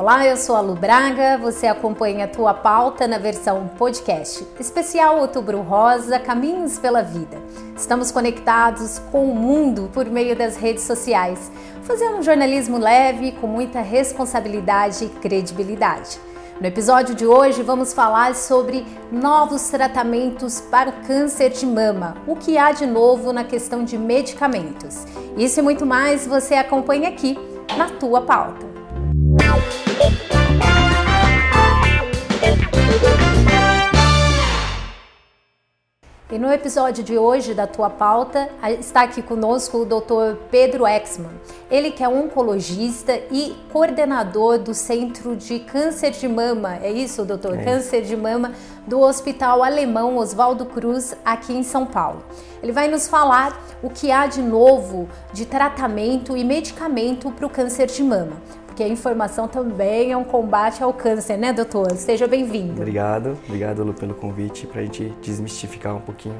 Olá, 0.00 0.26
eu 0.26 0.34
sou 0.34 0.56
a 0.56 0.62
Lu 0.62 0.74
Braga, 0.74 1.36
você 1.36 1.66
acompanha 1.66 2.24
a 2.24 2.28
tua 2.28 2.54
pauta 2.54 3.06
na 3.06 3.18
versão 3.18 3.68
podcast. 3.76 4.46
Especial 4.58 5.18
Outubro 5.18 5.60
Rosa, 5.60 6.18
Caminhos 6.18 6.78
pela 6.78 7.02
Vida. 7.02 7.36
Estamos 7.76 8.10
conectados 8.10 8.98
com 9.12 9.30
o 9.30 9.34
mundo 9.34 9.90
por 9.92 10.06
meio 10.06 10.34
das 10.34 10.56
redes 10.56 10.84
sociais, 10.84 11.52
fazendo 11.82 12.16
um 12.16 12.22
jornalismo 12.22 12.78
leve, 12.78 13.32
com 13.32 13.46
muita 13.46 13.82
responsabilidade 13.82 15.04
e 15.04 15.08
credibilidade. 15.20 16.18
No 16.58 16.66
episódio 16.66 17.14
de 17.14 17.26
hoje 17.26 17.62
vamos 17.62 17.92
falar 17.92 18.34
sobre 18.34 18.86
novos 19.12 19.68
tratamentos 19.68 20.62
para 20.62 20.88
o 20.88 21.06
câncer 21.06 21.50
de 21.50 21.66
mama, 21.66 22.16
o 22.26 22.34
que 22.36 22.56
há 22.56 22.72
de 22.72 22.86
novo 22.86 23.34
na 23.34 23.44
questão 23.44 23.84
de 23.84 23.98
medicamentos. 23.98 25.04
Isso 25.36 25.60
e 25.60 25.62
muito 25.62 25.84
mais 25.84 26.26
você 26.26 26.54
acompanha 26.54 27.10
aqui 27.10 27.38
na 27.76 27.90
tua 27.90 28.22
pauta. 28.22 28.70
E 36.32 36.38
no 36.38 36.52
episódio 36.52 37.02
de 37.02 37.18
hoje 37.18 37.54
da 37.54 37.66
tua 37.66 37.90
pauta 37.90 38.48
está 38.78 39.02
aqui 39.02 39.20
conosco 39.20 39.78
o 39.78 39.84
Dr. 39.84 40.38
Pedro 40.48 40.86
Exman. 40.86 41.32
Ele 41.68 41.90
que 41.90 42.04
é 42.04 42.08
oncologista 42.08 43.20
e 43.32 43.56
coordenador 43.72 44.56
do 44.56 44.72
Centro 44.72 45.34
de 45.34 45.58
Câncer 45.58 46.12
de 46.12 46.28
Mama. 46.28 46.76
É 46.76 46.88
isso, 46.88 47.24
doutor? 47.24 47.58
É. 47.58 47.64
Câncer 47.64 48.02
de 48.02 48.16
Mama 48.16 48.52
do 48.86 49.00
Hospital 49.00 49.64
Alemão 49.64 50.18
Oswaldo 50.18 50.66
Cruz, 50.66 51.16
aqui 51.24 51.52
em 51.52 51.64
São 51.64 51.84
Paulo. 51.84 52.22
Ele 52.62 52.70
vai 52.70 52.86
nos 52.86 53.08
falar 53.08 53.60
o 53.82 53.90
que 53.90 54.12
há 54.12 54.28
de 54.28 54.40
novo 54.40 55.08
de 55.32 55.44
tratamento 55.44 56.36
e 56.36 56.44
medicamento 56.44 57.32
para 57.32 57.46
o 57.46 57.50
câncer 57.50 57.88
de 57.88 58.04
mama 58.04 58.36
porque 58.80 58.84
a 58.84 58.88
informação 58.88 59.46
também 59.46 60.10
é 60.10 60.16
um 60.16 60.24
combate 60.24 60.82
ao 60.82 60.90
câncer, 60.90 61.36
né, 61.36 61.52
doutor? 61.52 61.92
Seja 61.96 62.26
bem-vindo. 62.26 62.80
Obrigado, 62.80 63.36
obrigado, 63.46 63.84
Lu, 63.84 63.92
pelo 63.92 64.14
convite 64.14 64.66
para 64.66 64.80
a 64.80 64.84
gente 64.84 65.12
desmistificar 65.20 65.94
um 65.94 66.00
pouquinho 66.00 66.34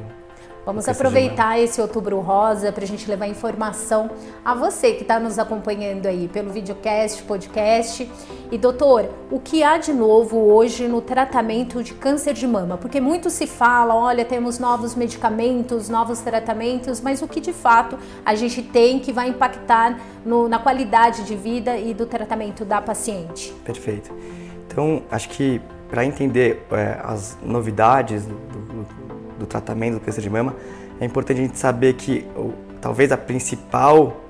Vamos 0.71 0.89
aproveitar 0.89 1.59
esse 1.59 1.81
outubro 1.81 2.21
rosa 2.21 2.71
para 2.71 2.85
a 2.85 2.87
gente 2.87 3.11
levar 3.11 3.27
informação 3.27 4.09
a 4.45 4.55
você 4.55 4.93
que 4.93 5.03
está 5.03 5.19
nos 5.19 5.37
acompanhando 5.37 6.07
aí 6.07 6.29
pelo 6.29 6.53
videocast, 6.53 7.25
podcast. 7.25 8.09
E 8.53 8.57
doutor, 8.57 9.11
o 9.33 9.41
que 9.41 9.65
há 9.65 9.79
de 9.79 9.93
novo 9.93 10.39
hoje 10.39 10.87
no 10.87 11.01
tratamento 11.01 11.83
de 11.83 11.93
câncer 11.93 12.35
de 12.35 12.47
mama? 12.47 12.79
Porque 12.79 13.01
muito 13.01 13.31
se 13.31 13.49
fala, 13.49 13.97
olha, 13.97 14.25
temos 14.25 14.61
novos 14.61 14.95
medicamentos, 14.95 15.89
novos 15.89 16.21
tratamentos, 16.21 17.01
mas 17.01 17.21
o 17.21 17.27
que 17.27 17.41
de 17.41 17.53
fato 17.53 17.99
a 18.25 18.37
gente 18.37 18.63
tem 18.63 19.01
que 19.01 19.13
vai 19.13 19.29
impactar 19.29 19.99
no, 20.25 20.49
na 20.49 20.61
qualidade 20.61 21.25
de 21.25 21.35
vida 21.35 21.77
e 21.79 21.93
do 21.93 22.07
tratamento 22.07 22.65
da 22.65 22.81
paciente? 22.81 23.53
Perfeito. 23.65 24.15
Então, 24.69 25.03
acho 25.11 25.31
que 25.31 25.61
para 25.89 26.05
entender 26.05 26.65
é, 26.71 27.01
as 27.03 27.37
novidades 27.43 28.25
do, 28.25 28.37
do 28.37 28.61
do 29.10 29.10
tratamento 29.47 29.95
do 29.95 30.01
câncer 30.01 30.21
de 30.21 30.31
mama, 30.31 30.55
é 31.01 31.05
importante 31.05 31.41
a 31.41 31.43
gente 31.45 31.59
saber 31.59 31.95
que 31.95 32.27
talvez 32.81 33.11
a 33.13 33.17
principal 33.17 34.25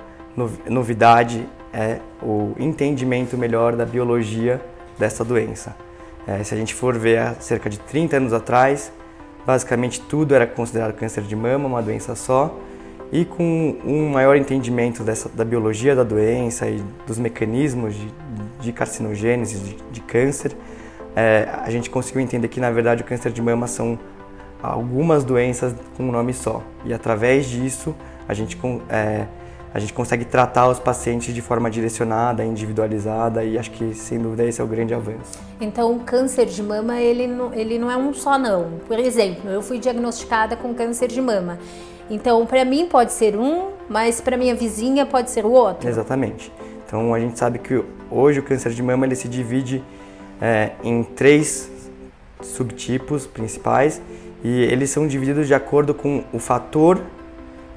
novidade 0.68 1.46
é 1.72 1.98
o 2.22 2.54
entendimento 2.58 3.36
melhor 3.36 3.76
da 3.76 3.84
biologia 3.84 4.60
dessa 4.98 5.24
doença. 5.24 5.74
É, 6.26 6.42
se 6.44 6.54
a 6.54 6.56
gente 6.56 6.74
for 6.74 6.96
ver 6.96 7.18
há 7.18 7.34
cerca 7.34 7.70
de 7.70 7.78
30 7.78 8.16
anos 8.16 8.32
atrás, 8.32 8.92
basicamente 9.46 10.00
tudo 10.00 10.34
era 10.34 10.46
considerado 10.46 10.94
câncer 10.94 11.22
de 11.22 11.34
mama, 11.34 11.66
uma 11.66 11.82
doença 11.82 12.14
só, 12.14 12.56
e 13.12 13.24
com 13.24 13.76
um 13.84 14.10
maior 14.10 14.36
entendimento 14.36 15.02
dessa, 15.02 15.28
da 15.28 15.44
biologia 15.44 15.96
da 15.96 16.04
doença 16.04 16.68
e 16.68 16.82
dos 17.06 17.18
mecanismos 17.18 17.94
de, 17.94 18.08
de 18.60 18.72
carcinogênese, 18.72 19.58
de, 19.58 19.76
de 19.90 20.00
câncer, 20.00 20.56
é, 21.16 21.48
a 21.64 21.70
gente 21.70 21.90
conseguiu 21.90 22.20
entender 22.20 22.46
que 22.48 22.60
na 22.60 22.70
verdade 22.70 23.02
o 23.02 23.04
câncer 23.04 23.32
de 23.32 23.42
mama 23.42 23.66
são 23.66 23.98
algumas 24.62 25.24
doenças 25.24 25.74
com 25.96 26.04
um 26.04 26.12
nome 26.12 26.32
só. 26.32 26.62
E 26.84 26.92
através 26.92 27.46
disso, 27.46 27.94
a 28.28 28.34
gente, 28.34 28.58
é, 28.88 29.26
a 29.72 29.78
gente 29.78 29.92
consegue 29.92 30.24
tratar 30.24 30.68
os 30.68 30.78
pacientes 30.78 31.34
de 31.34 31.40
forma 31.40 31.70
direcionada, 31.70 32.44
individualizada 32.44 33.44
e 33.44 33.58
acho 33.58 33.70
que, 33.70 33.94
sem 33.94 34.18
dúvida, 34.18 34.44
esse 34.44 34.60
é 34.60 34.64
o 34.64 34.66
grande 34.66 34.94
avanço. 34.94 35.38
Então, 35.60 35.94
o 35.94 36.00
câncer 36.00 36.46
de 36.46 36.62
mama, 36.62 37.00
ele 37.00 37.26
não, 37.26 37.52
ele 37.54 37.78
não 37.78 37.90
é 37.90 37.96
um 37.96 38.12
só 38.12 38.38
não. 38.38 38.80
Por 38.86 38.98
exemplo, 38.98 39.50
eu 39.50 39.62
fui 39.62 39.78
diagnosticada 39.78 40.56
com 40.56 40.74
câncer 40.74 41.08
de 41.08 41.20
mama. 41.20 41.58
Então, 42.10 42.44
para 42.44 42.64
mim 42.64 42.86
pode 42.86 43.12
ser 43.12 43.36
um, 43.36 43.68
mas 43.88 44.20
para 44.20 44.36
minha 44.36 44.54
vizinha 44.54 45.06
pode 45.06 45.30
ser 45.30 45.44
o 45.44 45.52
outro. 45.52 45.88
Exatamente. 45.88 46.52
Então, 46.86 47.14
a 47.14 47.20
gente 47.20 47.38
sabe 47.38 47.60
que 47.60 47.84
hoje 48.10 48.40
o 48.40 48.42
câncer 48.42 48.72
de 48.72 48.82
mama 48.82 49.06
ele 49.06 49.14
se 49.14 49.28
divide 49.28 49.82
é, 50.40 50.72
em 50.82 51.04
três 51.04 51.70
subtipos 52.42 53.26
principais 53.26 54.00
e 54.42 54.62
eles 54.62 54.90
são 54.90 55.06
divididos 55.06 55.46
de 55.46 55.54
acordo 55.54 55.94
com 55.94 56.24
o 56.32 56.38
fator 56.38 57.00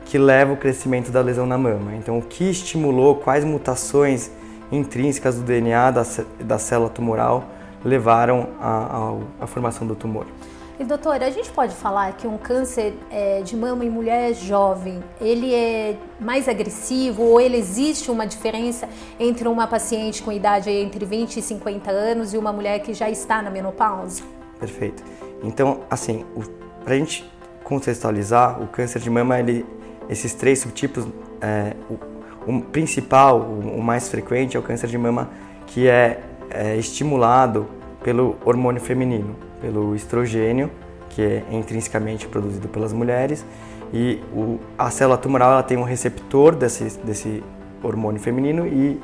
que 0.05 0.17
leva 0.17 0.53
o 0.53 0.57
crescimento 0.57 1.11
da 1.11 1.21
lesão 1.21 1.45
na 1.45 1.57
mama. 1.57 1.95
Então, 1.95 2.17
o 2.17 2.21
que 2.21 2.49
estimulou, 2.49 3.15
quais 3.15 3.43
mutações 3.43 4.31
intrínsecas 4.71 5.35
do 5.35 5.43
DNA 5.43 5.91
da, 5.91 6.03
da 6.39 6.57
célula 6.57 6.89
tumoral 6.89 7.45
levaram 7.83 8.49
à 9.39 9.45
formação 9.45 9.85
do 9.85 9.95
tumor. 9.95 10.25
E 10.79 10.83
doutora, 10.83 11.27
a 11.27 11.29
gente 11.29 11.51
pode 11.51 11.75
falar 11.75 12.13
que 12.13 12.25
um 12.25 12.37
câncer 12.37 12.93
é, 13.11 13.41
de 13.41 13.55
mama 13.55 13.85
em 13.85 13.89
mulher 13.89 14.33
jovem, 14.33 15.03
ele 15.21 15.53
é 15.53 15.95
mais 16.19 16.49
agressivo 16.49 17.21
ou 17.21 17.39
ele 17.39 17.57
existe 17.57 18.09
uma 18.09 18.25
diferença 18.25 18.89
entre 19.19 19.47
uma 19.47 19.67
paciente 19.67 20.23
com 20.23 20.31
idade 20.31 20.71
entre 20.71 21.05
20 21.05 21.37
e 21.37 21.41
50 21.43 21.91
anos 21.91 22.33
e 22.33 22.37
uma 22.37 22.51
mulher 22.51 22.79
que 22.79 22.93
já 22.93 23.07
está 23.07 23.39
na 23.41 23.51
menopausa? 23.51 24.23
Perfeito. 24.59 25.03
Então, 25.43 25.81
assim, 25.89 26.25
para 26.83 26.93
a 26.93 26.97
gente 26.97 27.29
contextualizar, 27.63 28.61
o 28.61 28.67
câncer 28.67 28.99
de 28.99 29.09
mama, 29.09 29.39
ele, 29.39 29.65
esses 30.09 30.33
três 30.33 30.59
subtipos, 30.59 31.05
é, 31.41 31.75
o, 31.89 32.51
o, 32.51 32.61
principal, 32.61 33.39
o, 33.39 33.77
o, 33.77 33.83
mais 33.83 34.07
frequente 34.09 34.55
é 34.55 34.59
o 34.59 34.63
câncer 34.63 34.87
de 34.87 34.97
mama 34.97 35.29
que 35.67 35.87
é, 35.87 36.21
é 36.49 36.75
estimulado 36.77 37.67
pelo 38.03 38.37
hormônio 38.45 38.81
feminino, 38.81 39.35
pelo 39.61 39.95
estrogênio, 39.95 40.69
que 41.09 41.21
é 41.21 41.43
intrinsecamente 41.51 42.27
produzido 42.27 42.67
pelas 42.67 42.91
mulheres, 42.91 43.45
e 43.93 44.19
o, 44.33 44.59
a 44.77 44.89
célula 44.89 45.17
tumoral 45.17 45.51
ela 45.51 45.63
tem 45.63 45.77
um 45.77 45.83
receptor 45.83 46.55
desse, 46.55 46.97
desse 46.99 47.43
hormônio 47.83 48.19
feminino 48.19 48.65
e 48.65 48.99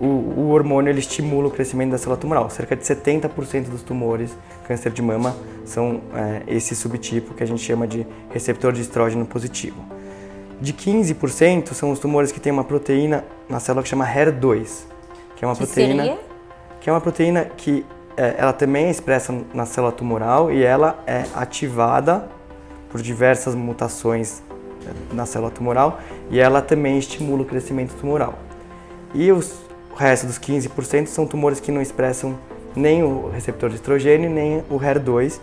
o, 0.00 0.06
o, 0.06 0.50
hormônio 0.50 0.90
ele 0.90 1.00
estimula 1.00 1.48
o 1.48 1.50
crescimento 1.50 1.90
da 1.90 1.98
célula 1.98 2.16
tumoral. 2.16 2.50
Cerca 2.50 2.76
de 2.76 2.82
70% 2.82 3.68
dos 3.68 3.82
tumores 3.82 4.36
câncer 4.66 4.90
de 4.90 5.02
mama 5.02 5.34
são 5.64 6.00
é, 6.14 6.42
esse 6.46 6.74
subtipo 6.74 7.34
que 7.34 7.42
a 7.42 7.46
gente 7.46 7.62
chama 7.62 7.86
de 7.86 8.06
receptor 8.30 8.72
de 8.72 8.80
estrógeno 8.80 9.24
positivo. 9.26 9.82
De 10.60 10.72
15% 10.72 11.72
são 11.72 11.90
os 11.90 11.98
tumores 11.98 12.30
que 12.30 12.38
têm 12.38 12.52
uma 12.52 12.64
proteína 12.64 13.24
na 13.48 13.58
célula 13.58 13.82
que 13.82 13.88
chama 13.88 14.06
HER2, 14.06 14.84
que 15.36 15.44
é 15.44 15.48
uma 15.48 15.56
que 15.56 15.66
proteína 15.66 16.04
seria? 16.04 16.18
que 16.80 16.90
é 16.90 16.92
uma 16.92 17.00
proteína 17.00 17.44
que 17.56 17.84
é, 18.16 18.34
ela 18.38 18.52
também 18.52 18.86
é 18.86 18.90
expressa 18.90 19.34
na 19.54 19.66
célula 19.66 19.92
tumoral 19.92 20.52
e 20.52 20.62
ela 20.62 21.02
é 21.06 21.24
ativada 21.34 22.28
por 22.90 23.00
diversas 23.00 23.54
mutações 23.54 24.42
é, 24.86 25.14
na 25.14 25.26
célula 25.26 25.50
tumoral 25.50 26.00
e 26.30 26.38
ela 26.38 26.60
também 26.60 26.98
estimula 26.98 27.42
o 27.42 27.44
crescimento 27.44 27.94
tumoral. 27.94 28.38
E 29.14 29.32
os, 29.32 29.52
o 29.92 29.96
resto 29.96 30.26
dos 30.26 30.38
15% 30.38 31.06
são 31.06 31.26
tumores 31.26 31.60
que 31.60 31.72
não 31.72 31.82
expressam 31.82 32.38
nem 32.74 33.02
o 33.02 33.28
receptor 33.30 33.68
de 33.68 33.76
estrogênio, 33.76 34.30
nem 34.30 34.58
o 34.70 34.78
HER2, 34.78 35.40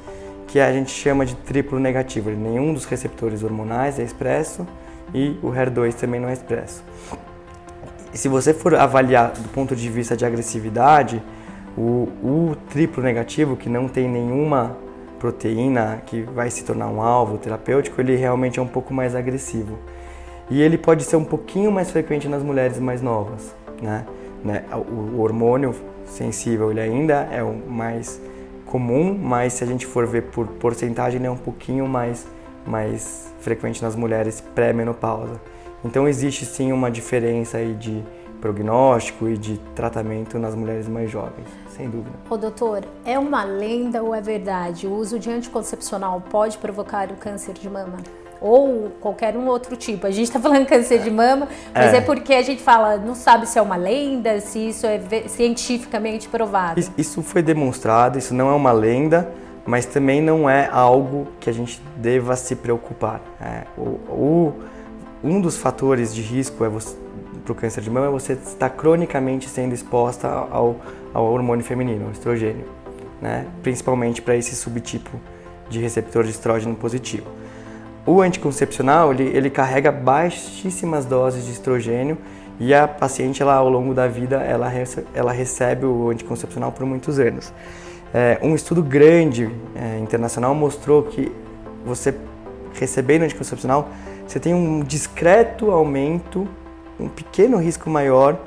que 0.47 0.59
a 0.59 0.71
gente 0.71 0.91
chama 0.91 1.25
de 1.25 1.35
triplo 1.35 1.79
negativo. 1.79 2.29
Nenhum 2.31 2.73
dos 2.73 2.85
receptores 2.85 3.43
hormonais 3.43 3.99
é 3.99 4.03
expresso 4.03 4.65
e 5.13 5.37
o 5.43 5.47
HER2 5.47 5.93
também 5.93 6.19
não 6.19 6.29
é 6.29 6.33
expresso. 6.33 6.83
E 8.13 8.17
se 8.17 8.27
você 8.27 8.53
for 8.53 8.73
avaliar 8.75 9.31
do 9.31 9.49
ponto 9.49 9.75
de 9.75 9.89
vista 9.89 10.17
de 10.17 10.25
agressividade, 10.25 11.21
o, 11.77 12.09
o 12.23 12.55
triplo 12.69 13.03
negativo, 13.03 13.55
que 13.55 13.69
não 13.69 13.87
tem 13.87 14.09
nenhuma 14.09 14.75
proteína 15.19 16.01
que 16.05 16.21
vai 16.21 16.49
se 16.49 16.63
tornar 16.63 16.87
um 16.87 17.01
alvo 17.01 17.37
terapêutico, 17.37 18.01
ele 18.01 18.15
realmente 18.15 18.59
é 18.59 18.61
um 18.61 18.67
pouco 18.67 18.93
mais 18.93 19.15
agressivo. 19.15 19.77
E 20.49 20.61
ele 20.61 20.77
pode 20.77 21.03
ser 21.03 21.15
um 21.15 21.23
pouquinho 21.23 21.71
mais 21.71 21.91
frequente 21.91 22.27
nas 22.27 22.41
mulheres 22.41 22.79
mais 22.79 23.01
novas, 23.01 23.55
né? 23.81 24.05
né? 24.43 24.63
O, 24.73 25.17
o 25.17 25.21
hormônio 25.21 25.75
sensível 26.09 26.71
ele 26.71 26.81
ainda 26.81 27.27
é 27.31 27.43
o 27.43 27.53
mais 27.53 28.21
comum, 28.65 29.17
mas 29.17 29.53
se 29.53 29.63
a 29.63 29.67
gente 29.67 29.85
for 29.85 30.05
ver 30.05 30.23
por 30.23 30.47
porcentagem, 30.47 31.19
ele 31.19 31.27
é 31.27 31.31
um 31.31 31.37
pouquinho 31.37 31.87
mais, 31.87 32.27
mais 32.65 33.33
frequente 33.39 33.81
nas 33.81 33.95
mulheres 33.95 34.41
pré-menopausa. 34.41 35.41
Então 35.83 36.07
existe 36.07 36.45
sim 36.45 36.71
uma 36.71 36.91
diferença 36.91 37.57
aí 37.57 37.73
de 37.73 38.03
prognóstico 38.39 39.27
e 39.27 39.37
de 39.37 39.57
tratamento 39.75 40.39
nas 40.39 40.55
mulheres 40.55 40.87
mais 40.87 41.09
jovens, 41.09 41.47
sem 41.75 41.89
dúvida. 41.89 42.15
Ô 42.29 42.37
doutor, 42.37 42.85
é 43.05 43.17
uma 43.19 43.43
lenda 43.43 44.01
ou 44.01 44.15
é 44.15 44.21
verdade? 44.21 44.87
O 44.87 44.93
uso 44.93 45.19
de 45.19 45.29
anticoncepcional 45.29 46.21
pode 46.29 46.57
provocar 46.57 47.11
o 47.11 47.15
câncer 47.15 47.53
de 47.53 47.69
mama? 47.69 47.97
Ou 48.41 48.91
qualquer 49.01 49.35
um 49.35 49.47
outro 49.47 49.75
tipo. 49.75 50.07
A 50.07 50.11
gente 50.11 50.27
está 50.27 50.39
falando 50.39 50.65
câncer 50.65 50.99
de 50.99 51.11
mama, 51.11 51.47
mas 51.73 51.93
é. 51.93 51.97
é. 51.97 52.01
porque 52.01 52.33
a 52.33 52.41
gente 52.41 52.61
fala, 52.61 52.97
não 52.97 53.15
sabe 53.15 53.45
se 53.47 53.59
é 53.59 53.61
uma 53.61 53.75
lenda, 53.75 54.39
se 54.39 54.69
isso 54.69 54.85
é 54.85 54.99
cientificamente 55.27 56.27
provado. 56.27 56.81
Isso 56.97 57.21
foi 57.21 57.41
demonstrado, 57.41 58.17
isso 58.17 58.33
não 58.33 58.49
é 58.49 58.53
uma 58.53 58.71
lenda, 58.71 59.31
mas 59.65 59.85
também 59.85 60.21
não 60.21 60.49
é 60.49 60.69
algo 60.71 61.27
que 61.39 61.49
a 61.49 61.53
gente 61.53 61.81
deva 61.97 62.35
se 62.35 62.55
preocupar. 62.55 63.21
É, 63.41 63.63
o, 63.77 63.99
o, 64.09 64.53
um 65.23 65.41
dos 65.41 65.57
fatores 65.57 66.13
de 66.13 66.21
risco 66.21 66.63
é 66.63 66.69
para 67.43 67.51
o 67.51 67.55
câncer 67.55 67.81
de 67.81 67.89
mama 67.89 68.07
é 68.07 68.09
você 68.09 68.33
estar 68.33 68.69
cronicamente 68.69 69.49
sendo 69.49 69.73
exposta 69.73 70.27
ao, 70.27 70.75
ao 71.13 71.25
hormônio 71.25 71.63
feminino, 71.63 72.05
ao 72.05 72.11
estrogênio, 72.11 72.65
né? 73.21 73.45
principalmente 73.63 74.21
para 74.21 74.35
esse 74.35 74.55
subtipo 74.55 75.19
de 75.69 75.79
receptor 75.79 76.23
de 76.23 76.31
estrógeno 76.31 76.75
positivo. 76.75 77.38
O 78.05 78.21
anticoncepcional, 78.21 79.11
ele, 79.11 79.23
ele 79.23 79.49
carrega 79.49 79.91
baixíssimas 79.91 81.05
doses 81.05 81.45
de 81.45 81.51
estrogênio 81.51 82.17
e 82.59 82.73
a 82.73 82.87
paciente, 82.87 83.41
ela, 83.41 83.55
ao 83.55 83.69
longo 83.69 83.93
da 83.93 84.07
vida, 84.07 84.37
ela, 84.37 84.67
recebe, 84.67 85.07
ela 85.13 85.31
recebe 85.31 85.85
o 85.85 86.09
anticoncepcional 86.09 86.71
por 86.71 86.85
muitos 86.85 87.19
anos. 87.19 87.53
É, 88.13 88.39
um 88.41 88.55
estudo 88.55 88.81
grande 88.81 89.49
é, 89.75 89.99
internacional 89.99 90.53
mostrou 90.55 91.03
que 91.03 91.31
você 91.85 92.13
recebendo 92.73 93.23
anticoncepcional, 93.23 93.89
você 94.27 94.39
tem 94.39 94.53
um 94.53 94.81
discreto 94.81 95.71
aumento, 95.71 96.47
um 96.99 97.07
pequeno 97.07 97.57
risco 97.57 97.89
maior 97.89 98.37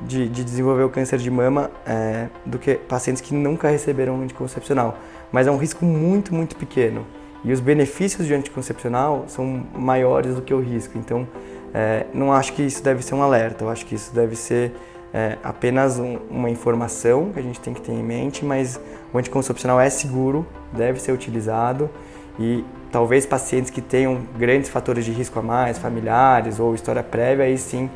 de, 0.00 0.28
de 0.28 0.44
desenvolver 0.44 0.84
o 0.84 0.88
câncer 0.88 1.18
de 1.18 1.30
mama 1.30 1.70
é, 1.86 2.28
do 2.46 2.58
que 2.58 2.74
pacientes 2.74 3.20
que 3.20 3.34
nunca 3.34 3.68
receberam 3.68 4.20
anticoncepcional. 4.22 4.96
Mas 5.30 5.46
é 5.46 5.50
um 5.50 5.58
risco 5.58 5.84
muito, 5.84 6.34
muito 6.34 6.56
pequeno. 6.56 7.04
E 7.44 7.52
os 7.52 7.60
benefícios 7.60 8.26
de 8.26 8.34
anticoncepcional 8.34 9.24
são 9.28 9.66
maiores 9.74 10.34
do 10.34 10.42
que 10.42 10.52
o 10.52 10.60
risco. 10.60 10.98
Então, 10.98 11.26
é, 11.72 12.06
não 12.12 12.32
acho 12.32 12.52
que 12.52 12.62
isso 12.62 12.82
deve 12.82 13.02
ser 13.02 13.14
um 13.14 13.22
alerta, 13.22 13.64
eu 13.64 13.68
acho 13.68 13.84
que 13.84 13.94
isso 13.94 14.14
deve 14.14 14.34
ser 14.34 14.72
é, 15.12 15.38
apenas 15.42 15.98
um, 15.98 16.18
uma 16.30 16.50
informação 16.50 17.30
que 17.32 17.38
a 17.38 17.42
gente 17.42 17.60
tem 17.60 17.74
que 17.74 17.80
ter 17.80 17.92
em 17.92 18.02
mente, 18.02 18.44
mas 18.44 18.80
o 19.12 19.18
anticoncepcional 19.18 19.80
é 19.80 19.90
seguro, 19.90 20.46
deve 20.72 21.00
ser 21.00 21.12
utilizado 21.12 21.90
e 22.38 22.64
talvez 22.90 23.26
pacientes 23.26 23.70
que 23.70 23.80
tenham 23.80 24.20
grandes 24.38 24.70
fatores 24.70 25.04
de 25.04 25.12
risco 25.12 25.38
a 25.38 25.42
mais, 25.42 25.78
familiares 25.78 26.58
ou 26.58 26.74
história 26.74 27.02
prévia, 27.02 27.44
aí 27.44 27.58
sim 27.58 27.90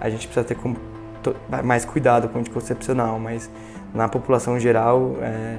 a 0.00 0.08
gente 0.08 0.26
precisa 0.26 0.44
ter 0.44 0.54
com, 0.54 0.74
to, 1.22 1.34
mais 1.64 1.84
cuidado 1.84 2.28
com 2.28 2.38
o 2.38 2.40
anticoncepcional, 2.40 3.18
mas 3.18 3.50
na 3.92 4.08
população 4.08 4.58
geral, 4.58 5.16
é, 5.20 5.58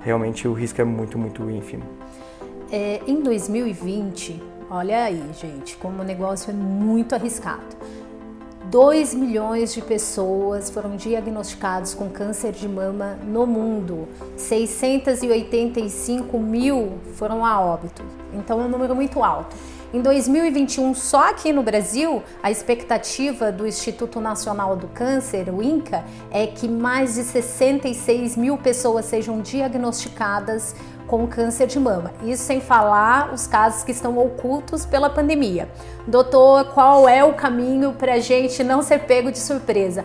realmente 0.00 0.48
o 0.48 0.52
risco 0.52 0.80
é 0.80 0.84
muito, 0.84 1.18
muito 1.18 1.48
ínfimo. 1.50 1.84
É, 2.76 3.00
em 3.06 3.20
2020, 3.20 4.42
olha 4.68 5.04
aí, 5.04 5.22
gente, 5.40 5.76
como 5.76 6.02
o 6.02 6.04
negócio 6.04 6.50
é 6.50 6.52
muito 6.52 7.14
arriscado. 7.14 7.76
2 8.68 9.14
milhões 9.14 9.72
de 9.72 9.80
pessoas 9.80 10.70
foram 10.70 10.96
diagnosticadas 10.96 11.94
com 11.94 12.10
câncer 12.10 12.50
de 12.50 12.68
mama 12.68 13.16
no 13.22 13.46
mundo. 13.46 14.08
685 14.36 16.36
mil 16.40 16.98
foram 17.14 17.46
a 17.46 17.60
óbito. 17.60 18.02
Então 18.32 18.60
é 18.60 18.64
um 18.64 18.68
número 18.68 18.92
muito 18.92 19.22
alto. 19.22 19.54
Em 19.94 20.00
2021, 20.00 20.92
só 20.92 21.30
aqui 21.30 21.52
no 21.52 21.62
Brasil, 21.62 22.20
a 22.42 22.50
expectativa 22.50 23.52
do 23.52 23.64
Instituto 23.64 24.20
Nacional 24.20 24.74
do 24.74 24.88
Câncer, 24.88 25.48
o 25.54 25.62
INCA, 25.62 26.04
é 26.32 26.48
que 26.48 26.66
mais 26.66 27.14
de 27.14 27.22
66 27.22 28.36
mil 28.36 28.58
pessoas 28.58 29.04
sejam 29.04 29.40
diagnosticadas 29.40 30.74
com 31.06 31.26
câncer 31.26 31.66
de 31.66 31.78
mama. 31.78 32.12
Isso 32.22 32.42
sem 32.44 32.60
falar 32.60 33.32
os 33.32 33.46
casos 33.46 33.84
que 33.84 33.92
estão 33.92 34.18
ocultos 34.18 34.86
pela 34.86 35.10
pandemia. 35.10 35.68
Doutor, 36.06 36.66
qual 36.66 37.08
é 37.08 37.24
o 37.24 37.34
caminho 37.34 37.92
para 37.92 38.14
a 38.14 38.18
gente 38.18 38.62
não 38.64 38.82
ser 38.82 39.00
pego 39.00 39.30
de 39.30 39.38
surpresa? 39.38 40.04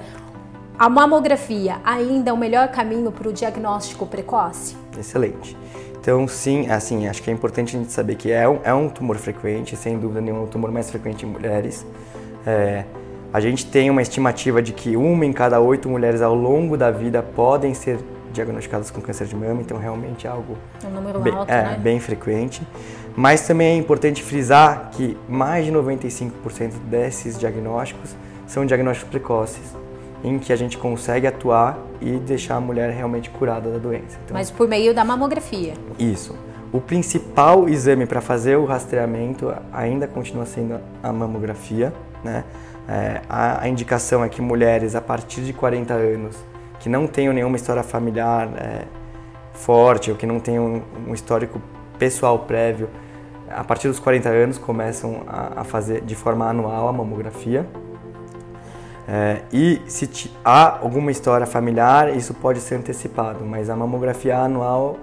A 0.77 0.87
mamografia 0.87 1.77
ainda 1.83 2.29
é 2.29 2.33
o 2.33 2.37
melhor 2.37 2.69
caminho 2.69 3.11
para 3.11 3.27
o 3.27 3.33
diagnóstico 3.33 4.05
precoce? 4.05 4.77
Excelente. 4.97 5.57
Então, 5.99 6.25
sim, 6.27 6.69
assim, 6.69 7.07
acho 7.07 7.21
que 7.21 7.29
é 7.29 7.33
importante 7.33 7.75
a 7.75 7.79
gente 7.79 7.91
saber 7.91 8.15
que 8.15 8.31
é 8.31 8.47
um, 8.47 8.59
é 8.63 8.73
um 8.73 8.87
tumor 8.87 9.17
frequente, 9.17 9.75
sem 9.75 9.99
dúvida 9.99 10.21
nenhuma, 10.21 10.43
o 10.43 10.47
tumor 10.47 10.71
mais 10.71 10.89
frequente 10.89 11.25
em 11.25 11.29
mulheres. 11.29 11.85
É, 12.47 12.85
a 13.33 13.39
gente 13.39 13.65
tem 13.65 13.89
uma 13.89 14.01
estimativa 14.01 14.61
de 14.61 14.71
que 14.71 14.95
uma 14.95 15.25
em 15.25 15.33
cada 15.33 15.59
oito 15.59 15.89
mulheres 15.89 16.21
ao 16.21 16.33
longo 16.33 16.77
da 16.77 16.89
vida 16.89 17.21
podem 17.21 17.73
ser 17.73 17.99
diagnosticadas 18.31 18.91
com 18.91 19.01
câncer 19.01 19.27
de 19.27 19.35
mama, 19.35 19.61
então 19.61 19.77
realmente 19.77 20.27
é 20.27 20.29
algo 20.29 20.57
um 20.85 20.89
número 20.89 21.19
bem, 21.19 21.33
alto, 21.33 21.51
é, 21.51 21.63
né? 21.63 21.79
bem 21.81 21.99
frequente. 21.99 22.61
Mas 23.15 23.45
também 23.45 23.67
é 23.67 23.75
importante 23.75 24.23
frisar 24.23 24.89
que 24.91 25.17
mais 25.27 25.65
de 25.65 25.71
95% 25.71 26.31
desses 26.89 27.37
diagnósticos 27.37 28.15
são 28.47 28.65
diagnósticos 28.65 29.09
precoces 29.09 29.75
em 30.23 30.37
que 30.37 30.51
a 30.51 30.55
gente 30.55 30.77
consegue 30.77 31.27
atuar 31.27 31.77
e 32.01 32.11
deixar 32.11 32.55
a 32.55 32.61
mulher 32.61 32.91
realmente 32.91 33.29
curada 33.29 33.71
da 33.71 33.77
doença. 33.77 34.17
Então, 34.23 34.33
Mas 34.33 34.51
por 34.51 34.67
meio 34.67 34.93
da 34.93 35.03
mamografia. 35.03 35.73
Isso. 35.97 36.35
O 36.71 36.79
principal 36.79 37.67
exame 37.67 38.05
para 38.05 38.21
fazer 38.21 38.57
o 38.57 38.65
rastreamento 38.65 39.53
ainda 39.71 40.07
continua 40.07 40.45
sendo 40.45 40.79
a 41.01 41.11
mamografia, 41.11 41.93
né? 42.23 42.43
É, 42.87 43.21
a, 43.29 43.63
a, 43.63 43.69
indicação 43.69 44.23
é 44.23 44.29
que 44.29 44.41
mulheres 44.41 44.95
a 44.95 45.01
partir 45.01 45.41
de 45.41 45.53
40 45.53 45.93
anos 45.93 46.35
que 46.79 46.89
não 46.89 47.07
tenham 47.07 47.33
nenhuma 47.33 47.55
história 47.55 47.83
familiar 47.83 48.49
é, 48.57 48.85
forte 49.53 50.11
ou 50.11 50.17
que 50.17 50.25
não 50.25 50.39
tenham 50.39 50.81
um 51.07 51.13
histórico 51.13 51.61
pessoal 51.97 52.39
prévio, 52.39 52.89
a 53.49 53.63
partir 53.63 53.87
dos 53.87 53.99
40 53.99 54.29
anos 54.29 54.57
começam 54.57 55.23
a, 55.27 55.61
a 55.61 55.63
fazer 55.63 56.01
de 56.01 56.15
forma 56.15 56.47
anual 56.47 56.87
a 56.87 56.93
mamografia. 56.93 57.67
É, 59.07 59.41
e 59.51 59.81
se 59.87 60.31
há 60.45 60.77
alguma 60.79 61.11
história 61.11 61.47
familiar, 61.47 62.15
isso 62.15 62.33
pode 62.33 62.59
ser 62.59 62.75
antecipado, 62.75 63.43
mas 63.43 63.69
a 63.69 63.75
mamografia 63.75 64.37
anual 64.37 64.97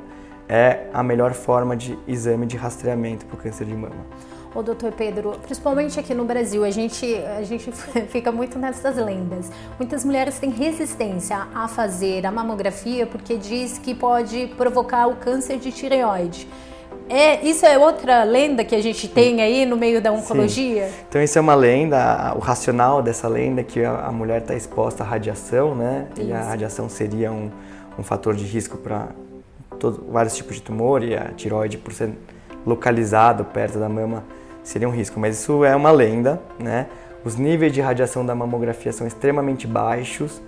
é 0.49 0.87
a 0.95 1.03
melhor 1.03 1.33
forma 1.33 1.77
de 1.77 1.99
exame 2.07 2.47
de 2.47 2.57
rastreamento 2.57 3.27
para 3.27 3.35
o 3.35 3.39
câncer 3.39 3.67
de 3.67 3.75
mama. 3.75 4.07
Ô, 4.57 4.63
doutor 4.63 4.91
Pedro, 4.91 5.33
principalmente 5.43 6.01
aqui 6.01 6.15
no 6.15 6.25
Brasil, 6.25 6.65
a 6.65 6.71
gente, 6.71 7.15
a 7.15 7.43
gente 7.43 7.71
fica 8.09 8.33
muito 8.33 8.59
nessas 8.59 8.97
lendas. 8.97 9.51
Muitas 9.79 10.03
mulheres 10.03 10.39
têm 10.39 10.49
resistência 10.49 11.47
a 11.55 11.69
fazer 11.69 12.25
a 12.25 12.33
mamografia 12.33 13.07
porque 13.07 13.37
diz 13.37 13.77
que 13.77 13.95
pode 13.95 14.47
provocar 14.57 15.09
o 15.09 15.17
câncer 15.17 15.59
de 15.59 15.71
tireoide. 15.71 16.49
É, 17.07 17.45
isso 17.47 17.67
é 17.67 17.77
outra 17.77 18.25
lenda 18.25 18.65
que 18.65 18.75
a 18.75 18.83
gente 18.83 19.07
tem 19.09 19.43
aí 19.43 19.67
no 19.67 19.77
meio 19.77 20.01
da 20.01 20.11
oncologia? 20.11 20.89
Sim. 20.89 20.95
Então 21.07 21.23
isso 21.23 21.37
é 21.37 21.41
uma 21.43 21.55
lenda, 21.55 22.33
o 22.35 22.39
racional 22.39 23.03
dessa 23.03 23.29
lenda 23.29 23.61
é 23.61 23.65
que 23.65 23.85
a, 23.85 24.11
mulher 24.11 24.41
está 24.41 24.55
exposta 24.55 25.05
à 25.05 25.07
radiação, 25.07 25.75
né? 25.75 26.07
Isso. 26.17 26.29
E 26.29 26.33
a 26.33 26.41
radiação 26.41 26.89
seria 26.89 27.31
um, 27.31 27.51
um 27.99 28.03
fator 28.03 28.35
de 28.35 28.47
risco 28.47 28.79
para 28.79 29.09
vários 30.09 30.35
tipos 30.35 30.57
de 30.57 30.63
tumor 30.63 31.05
e 31.05 31.15
a 31.15 31.27
tiroide 31.37 31.77
por 31.77 31.93
ser 31.93 32.11
localizado 32.65 33.45
perto 33.45 33.79
da 33.79 33.89
mama 33.89 34.25
seria 34.67 34.89
um 34.89 34.93
risco. 34.93 35.19
Mas 35.19 35.39
isso 35.41 35.65
é 35.65 35.75
uma 35.75 35.91
lenda, 35.91 36.41
né? 36.59 36.87
Os 37.25 37.37
níveis 37.37 37.73
de 37.73 37.81
radiação 37.81 38.25
da 38.27 38.35
mamografia 38.35 38.93
são 38.93 39.07
extremamente 39.07 39.67
baixos 39.67 40.41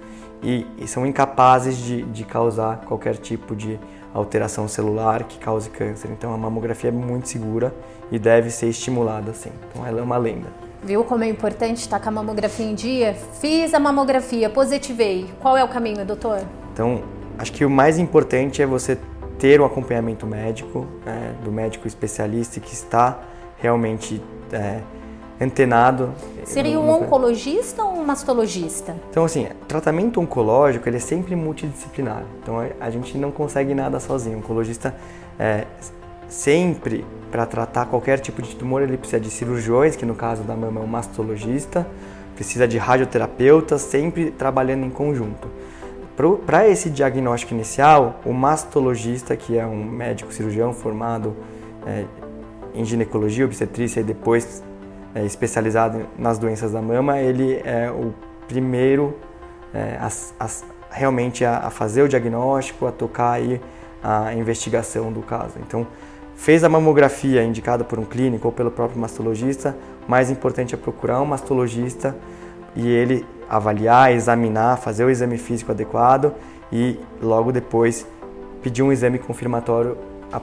e, 0.43 0.67
e 0.77 0.87
são 0.87 1.07
incapazes 1.07 1.77
de, 1.77 2.03
de 2.03 2.25
causar 2.25 2.83
qualquer 2.87 3.17
tipo 3.17 3.57
de 3.57 3.79
alteração 4.13 4.69
celular 4.69 5.25
que 5.25 5.39
cause 5.39 5.71
câncer. 5.71 6.11
Então 6.11 6.33
a 6.33 6.37
mamografia 6.37 6.91
é 6.91 6.93
muito 6.93 7.29
segura 7.29 7.75
e 8.11 8.19
deve 8.19 8.51
ser 8.51 8.69
estimulada 8.69 9.31
assim. 9.31 9.51
Então 9.69 9.87
ela 9.87 10.01
é 10.01 10.03
uma 10.03 10.17
lenda. 10.17 10.49
Viu 10.83 11.03
como 11.03 11.25
é 11.25 11.29
importante 11.29 11.79
estar 11.79 11.99
com 11.99 12.09
a 12.09 12.13
mamografia 12.13 12.67
em 12.67 12.75
dia? 12.75 13.15
Fiz 13.41 13.75
a 13.75 13.81
mamografia, 13.81 14.49
positivei. 14.49 15.29
Qual 15.41 15.57
é 15.57 15.65
o 15.65 15.69
caminho, 15.69 16.05
doutor? 16.05 16.41
Então, 16.73 17.03
acho 17.37 17.53
que 17.53 17.65
o 17.65 17.71
mais 17.71 17.99
importante 17.99 18.63
é 18.63 18.67
você 18.67 18.97
ter 19.39 19.61
um 19.61 19.65
acompanhamento 19.65 20.27
médico, 20.27 20.87
é, 21.05 21.33
do 21.45 21.51
médico 21.51 21.89
especialista 21.89 22.61
que 22.61 22.73
está 22.73 23.19
realmente 23.61 24.23
é, 24.53 24.81
antenado. 25.41 26.13
Seria 26.45 26.81
um 26.81 26.91
oncologista 26.91 27.85
ou 27.85 27.99
um 27.99 28.05
mastologista? 28.05 28.97
Então, 29.11 29.25
assim, 29.25 29.47
tratamento 29.67 30.21
oncológico 30.21 30.89
ele 30.89 30.97
é 30.97 31.01
sempre 31.01 31.37
multidisciplinar. 31.37 32.23
Então, 32.43 32.57
a 32.81 32.91
gente 32.91 33.17
não 33.19 33.31
consegue 33.31 33.75
nada 33.75 34.01
sozinho. 34.01 34.37
O 34.37 34.41
oncologista 34.41 34.95
é, 35.39 35.67
sempre 36.29 37.05
para 37.31 37.47
tratar 37.47 37.87
qualquer 37.87 38.19
tipo 38.19 38.41
de 38.43 38.55
tumor 38.57 38.83
ele 38.83 38.97
precisa 38.97 39.21
de 39.21 39.31
cirurgiões, 39.31 39.97
que 39.97 40.07
no 40.07 40.15
caso 40.15 40.43
da 40.43 40.55
mama 40.55 40.81
é 40.81 40.85
um 40.85 40.87
mastologista, 40.87 41.87
precisa 42.35 42.67
de 42.67 42.79
radioterapeutas, 42.79 43.83
sempre 43.83 44.31
trabalhando 44.31 44.85
em 44.85 44.91
conjunto. 44.91 45.49
Para 46.45 46.67
esse 46.67 46.91
diagnóstico 46.91 47.55
inicial, 47.55 48.21
o 48.25 48.33
mastologista, 48.33 49.37
que 49.37 49.57
é 49.57 49.65
um 49.65 49.85
médico 49.85 50.33
cirurgião 50.33 50.73
formado 50.73 51.37
é, 51.87 52.05
em 52.75 52.85
ginecologia, 52.85 53.45
obstetrícia 53.45 54.01
e 54.01 54.05
depois 54.05 54.63
é, 55.15 55.25
especializado 55.25 56.07
nas 56.19 56.39
doenças 56.39 56.73
da 56.73 56.83
mama, 56.83 57.19
ele 57.19 57.61
é 57.65 57.91
o 57.91 58.13
primeiro 58.47 59.17
é, 59.73 59.99
a, 60.01 60.09
a, 60.45 60.49
realmente 60.91 61.45
a, 61.45 61.59
a, 61.59 61.71
fazer 61.71 62.03
o 62.03 62.09
diagnóstico, 62.09 62.87
a 62.87 62.93
tocar 62.93 63.33
aí 63.33 63.61
a 64.03 64.33
investigação 64.35 65.13
do 65.13 65.21
caso. 65.23 65.59
Então, 65.67 65.87
fez 66.37 66.63
a 66.63 66.69
mamografia 66.69 67.43
indicada 67.43 67.85
por 67.85 67.99
um 67.99 68.05
clínico 68.05 68.49
ou 68.49 68.53
pelo 68.53 68.71
próprio 68.71 69.01
mastologista, 69.01 69.77
mais 70.07 70.31
importante 70.31 70.75
é 70.75 70.79
procurar 70.79 71.21
um 71.21 71.27
mastologista 71.27 72.15
e 72.77 72.89
ele 72.89 73.27
avaliar, 73.49 74.13
examinar, 74.13 74.77
fazer 74.79 75.05
o 75.05 75.11
exame 75.11 75.37
físico 75.37 75.73
adequado 75.73 76.33
e 76.73 76.99
logo 77.21 77.51
depois 77.51 78.07
pedir 78.63 78.83
um 78.83 78.93
exame 78.93 79.19
confirmatório 79.19 79.97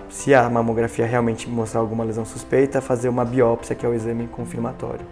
se 0.10 0.34
a 0.34 0.50
mamografia 0.50 1.06
realmente 1.06 1.50
mostrar 1.50 1.82
alguma 1.82 2.04
lesão 2.04 2.26
suspeita, 2.26 2.82
fazer 2.82 3.10
uma 3.10 3.26
biópsia, 3.26 3.76
que 3.76 3.86
é 3.86 3.90
o 3.90 3.94
exame 3.94 4.28
confirmatório. 4.28 5.06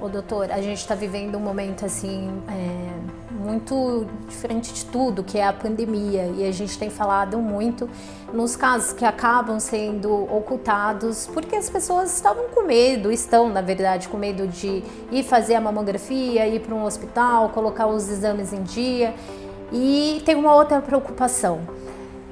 Ô 0.00 0.08
doutor, 0.08 0.50
a 0.50 0.60
gente 0.60 0.78
está 0.78 0.94
vivendo 0.94 1.36
um 1.36 1.40
momento 1.40 1.86
assim 1.86 2.28
é, 2.48 3.42
muito 3.42 4.06
diferente 4.28 4.72
de 4.72 4.84
tudo, 4.86 5.22
que 5.22 5.38
é 5.38 5.46
a 5.46 5.52
pandemia, 5.52 6.26
e 6.36 6.46
a 6.46 6.52
gente 6.52 6.76
tem 6.78 6.90
falado 6.90 7.38
muito 7.38 7.88
nos 8.32 8.56
casos 8.56 8.92
que 8.92 9.04
acabam 9.04 9.58
sendo 9.60 10.12
ocultados 10.12 11.28
porque 11.32 11.54
as 11.54 11.70
pessoas 11.70 12.14
estavam 12.14 12.48
com 12.52 12.64
medo, 12.64 13.10
estão 13.10 13.48
na 13.48 13.62
verdade 13.62 14.08
com 14.08 14.18
medo 14.18 14.48
de 14.48 14.82
ir 15.12 15.22
fazer 15.22 15.54
a 15.54 15.60
mamografia, 15.60 16.46
ir 16.46 16.60
para 16.60 16.74
um 16.74 16.84
hospital, 16.84 17.50
colocar 17.50 17.86
os 17.86 18.08
exames 18.08 18.52
em 18.52 18.62
dia. 18.62 19.14
E 19.72 20.22
tem 20.26 20.34
uma 20.34 20.54
outra 20.54 20.80
preocupação 20.80 21.60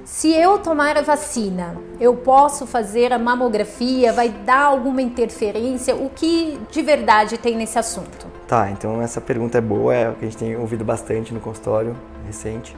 se 0.05 0.33
eu 0.33 0.59
tomar 0.59 0.97
a 0.97 1.03
vacina, 1.03 1.77
eu 2.01 2.17
posso 2.17 2.67
fazer 2.67 3.13
a 3.13 3.19
mamografia? 3.19 4.13
Vai 4.13 4.31
dar 4.31 4.63
alguma 4.63 5.01
interferência? 5.01 5.95
O 5.95 6.11
que 6.11 6.59
de 6.71 6.83
verdade 6.83 7.39
tem 7.39 7.57
nesse 7.57 7.79
assunto? 7.79 8.27
Tá, 8.49 8.69
então 8.71 9.01
essa 9.01 9.21
pergunta 9.21 9.59
é 9.59 9.61
boa, 9.61 9.95
é 9.95 10.09
o 10.09 10.15
que 10.15 10.25
a 10.25 10.29
gente 10.29 10.37
tem 10.37 10.57
ouvido 10.57 10.85
bastante 10.85 11.33
no 11.33 11.39
consultório 11.39 11.97
recente. 12.27 12.77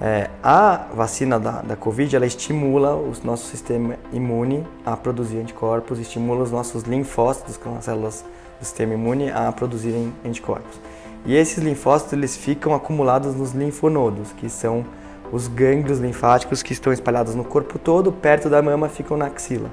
É, 0.00 0.28
a 0.42 0.88
vacina 0.94 1.38
da, 1.40 1.62
da 1.62 1.76
Covid 1.76 2.14
ela 2.14 2.26
estimula 2.26 2.96
o 2.96 3.12
nosso 3.24 3.46
sistema 3.46 3.96
imune 4.12 4.66
a 4.84 4.96
produzir 4.96 5.38
anticorpos, 5.38 5.98
estimula 5.98 6.42
os 6.42 6.50
nossos 6.50 6.82
linfócitos, 6.82 7.56
que 7.56 7.64
são 7.64 7.78
as 7.78 7.84
células 7.84 8.24
do 8.58 8.64
sistema 8.64 8.94
imune, 8.94 9.30
a 9.30 9.50
produzirem 9.52 10.12
anticorpos. 10.24 10.78
E 11.24 11.34
esses 11.34 11.58
linfócitos 11.58 12.12
eles 12.12 12.36
ficam 12.36 12.74
acumulados 12.74 13.34
nos 13.34 13.52
linfonodos, 13.52 14.32
que 14.32 14.50
são 14.50 14.84
os 15.32 15.48
gânglios 15.48 15.98
linfáticos 15.98 16.62
que 16.62 16.74
estão 16.74 16.92
espalhados 16.92 17.34
no 17.34 17.42
corpo 17.42 17.78
todo, 17.78 18.12
perto 18.12 18.50
da 18.50 18.60
mama, 18.60 18.88
ficam 18.88 19.16
na 19.16 19.26
axila. 19.26 19.70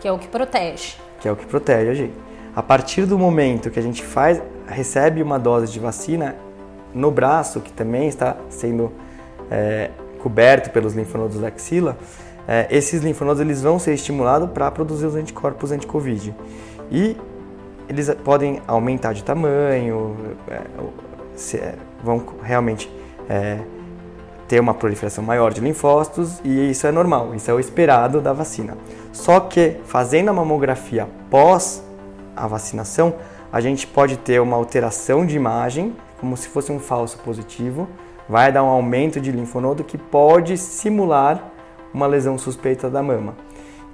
Que 0.00 0.08
é 0.08 0.12
o 0.12 0.18
que 0.18 0.26
protege. 0.26 0.96
Que 1.20 1.28
é 1.28 1.32
o 1.32 1.36
que 1.36 1.46
protege 1.46 1.88
a 1.88 1.94
gente. 1.94 2.14
A 2.54 2.62
partir 2.62 3.06
do 3.06 3.16
momento 3.16 3.70
que 3.70 3.78
a 3.78 3.82
gente 3.82 4.02
faz, 4.02 4.42
recebe 4.66 5.22
uma 5.22 5.38
dose 5.38 5.72
de 5.72 5.78
vacina 5.78 6.34
no 6.92 7.10
braço, 7.10 7.60
que 7.60 7.72
também 7.72 8.08
está 8.08 8.36
sendo 8.48 8.92
é, 9.50 9.90
coberto 10.18 10.70
pelos 10.70 10.94
linfonodos 10.94 11.38
da 11.38 11.48
axila, 11.48 11.96
é, 12.48 12.66
esses 12.70 13.02
linfonodos 13.02 13.40
eles 13.40 13.62
vão 13.62 13.78
ser 13.78 13.94
estimulados 13.94 14.50
para 14.50 14.70
produzir 14.70 15.06
os 15.06 15.14
anticorpos 15.14 15.70
anti-Covid. 15.70 16.34
E 16.90 17.16
eles 17.88 18.12
podem 18.24 18.60
aumentar 18.66 19.12
de 19.12 19.22
tamanho, 19.22 20.16
é, 20.48 20.60
se, 21.34 21.58
é, 21.58 21.74
vão 22.02 22.24
realmente 22.42 22.90
é, 23.28 23.58
ter 24.48 24.60
uma 24.60 24.74
proliferação 24.74 25.24
maior 25.24 25.52
de 25.52 25.60
linfócitos 25.60 26.40
e 26.44 26.70
isso 26.70 26.86
é 26.86 26.92
normal, 26.92 27.34
isso 27.34 27.50
é 27.50 27.54
o 27.54 27.60
esperado 27.60 28.20
da 28.20 28.32
vacina. 28.32 28.76
Só 29.12 29.40
que 29.40 29.76
fazendo 29.84 30.28
a 30.28 30.32
mamografia 30.32 31.08
pós 31.30 31.82
a 32.34 32.46
vacinação, 32.46 33.14
a 33.52 33.60
gente 33.60 33.86
pode 33.86 34.16
ter 34.18 34.40
uma 34.40 34.56
alteração 34.56 35.24
de 35.24 35.36
imagem, 35.36 35.96
como 36.20 36.36
se 36.36 36.48
fosse 36.48 36.70
um 36.70 36.78
falso 36.78 37.18
positivo, 37.20 37.88
vai 38.28 38.52
dar 38.52 38.62
um 38.62 38.68
aumento 38.68 39.20
de 39.20 39.30
linfonodo 39.32 39.84
que 39.84 39.96
pode 39.96 40.58
simular 40.58 41.42
uma 41.94 42.06
lesão 42.06 42.36
suspeita 42.36 42.90
da 42.90 43.02
mama. 43.02 43.34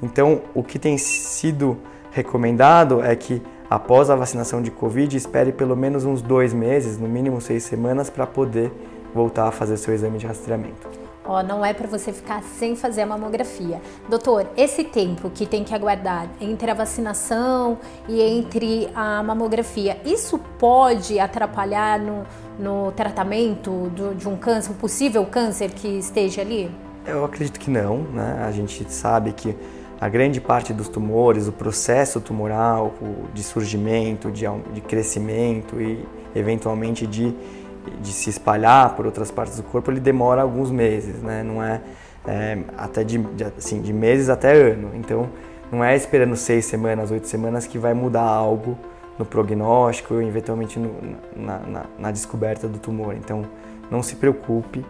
Então, 0.03 0.43
o 0.53 0.63
que 0.63 0.79
tem 0.79 0.99
sido 0.99 1.79
recomendado 2.11 3.03
é 3.03 3.15
que 3.15 3.41
após 3.71 4.11
a 4.11 4.17
vacinação 4.17 4.61
de 4.61 4.71
Covid, 4.71 5.17
espere 5.17 5.53
pelo 5.53 5.77
menos 5.77 6.05
uns 6.05 6.21
dois 6.21 6.53
meses, 6.53 6.99
no 6.99 7.09
mínimo 7.09 7.41
seis 7.41 7.63
semanas, 7.63 8.11
para 8.11 8.27
poder 8.27 8.73
voltar 9.15 9.49
a 9.49 9.53
fazer 9.53 9.77
seu 9.77 9.95
exame 9.95 10.19
de 10.19 10.27
rastreamento. 10.27 11.03
Ó, 11.25 11.41
não 11.43 11.65
é 11.65 11.73
para 11.73 11.87
você 11.87 12.13
ficar 12.13 12.43
sem 12.43 12.75
fazer 12.75 13.03
a 13.03 13.07
mamografia. 13.07 13.81
Doutor, 14.09 14.49
esse 14.57 14.83
tempo 14.83 15.31
que 15.31 15.47
tem 15.47 15.63
que 15.63 15.73
aguardar 15.73 16.29
entre 16.41 16.69
a 16.69 16.75
vacinação 16.75 17.79
e 18.09 18.21
entre 18.21 18.89
a 18.95 19.23
mamografia, 19.23 19.99
isso 20.05 20.39
pode 20.59 21.21
atrapalhar 21.21 22.01
no, 22.01 22.25
no 22.59 22.91
tratamento 22.93 23.89
do, 23.91 24.15
de 24.15 24.29
um 24.29 24.37
câncer, 24.37 24.73
um 24.73 24.75
possível 24.75 25.25
câncer 25.25 25.71
que 25.71 25.87
esteja 25.87 26.41
ali? 26.41 26.69
Eu 27.07 27.25
acredito 27.25 27.59
que 27.59 27.71
não, 27.71 27.99
né? 27.99 28.45
A 28.45 28.51
gente 28.51 28.85
sabe 28.93 29.33
que 29.33 29.57
a 30.01 30.09
grande 30.09 30.41
parte 30.41 30.73
dos 30.73 30.89
tumores, 30.89 31.47
o 31.47 31.53
processo 31.53 32.21
tumoral 32.21 32.93
de 33.33 33.45
surgimento, 33.45 34.33
de, 34.33 34.45
de 34.73 34.81
crescimento 34.81 35.81
e 35.81 36.05
eventualmente 36.35 37.07
de 37.07 37.33
de 38.01 38.13
se 38.13 38.31
espalhar 38.31 38.95
por 38.95 39.07
outras 39.07 39.31
partes 39.31 39.57
do 39.57 39.63
corpo, 39.63 39.91
ele 39.91 40.01
demora 40.01 40.43
alguns 40.43 40.71
meses, 40.71 41.23
né? 41.23 41.43
Não 41.43 41.63
é, 41.63 41.81
é 42.27 42.59
até 42.77 43.05
de, 43.05 43.19
de, 43.19 43.45
assim, 43.45 43.81
de 43.81 43.93
meses 43.93 44.29
até 44.29 44.53
ano. 44.53 44.91
Então, 44.95 45.29
não 45.71 45.83
é 45.83 45.97
esperando 45.97 46.37
seis 46.37 46.67
semanas, 46.67 47.11
oito 47.11 47.27
semanas 47.27 47.67
que 47.67 47.79
vai 47.79 47.95
mudar 47.95 48.23
algo 48.23 48.77
no 49.19 49.25
prognóstico, 49.25 50.15
eventualmente 50.21 50.79
no, 50.79 50.95
na, 51.37 51.59
na, 51.59 51.85
na, 51.99 52.11
descoberta 52.11 52.69
do 52.69 52.79
tumor. 52.79 53.15
Então, 53.15 53.45
não 53.91 54.03
se 54.03 54.17
preocupe, 54.17 54.85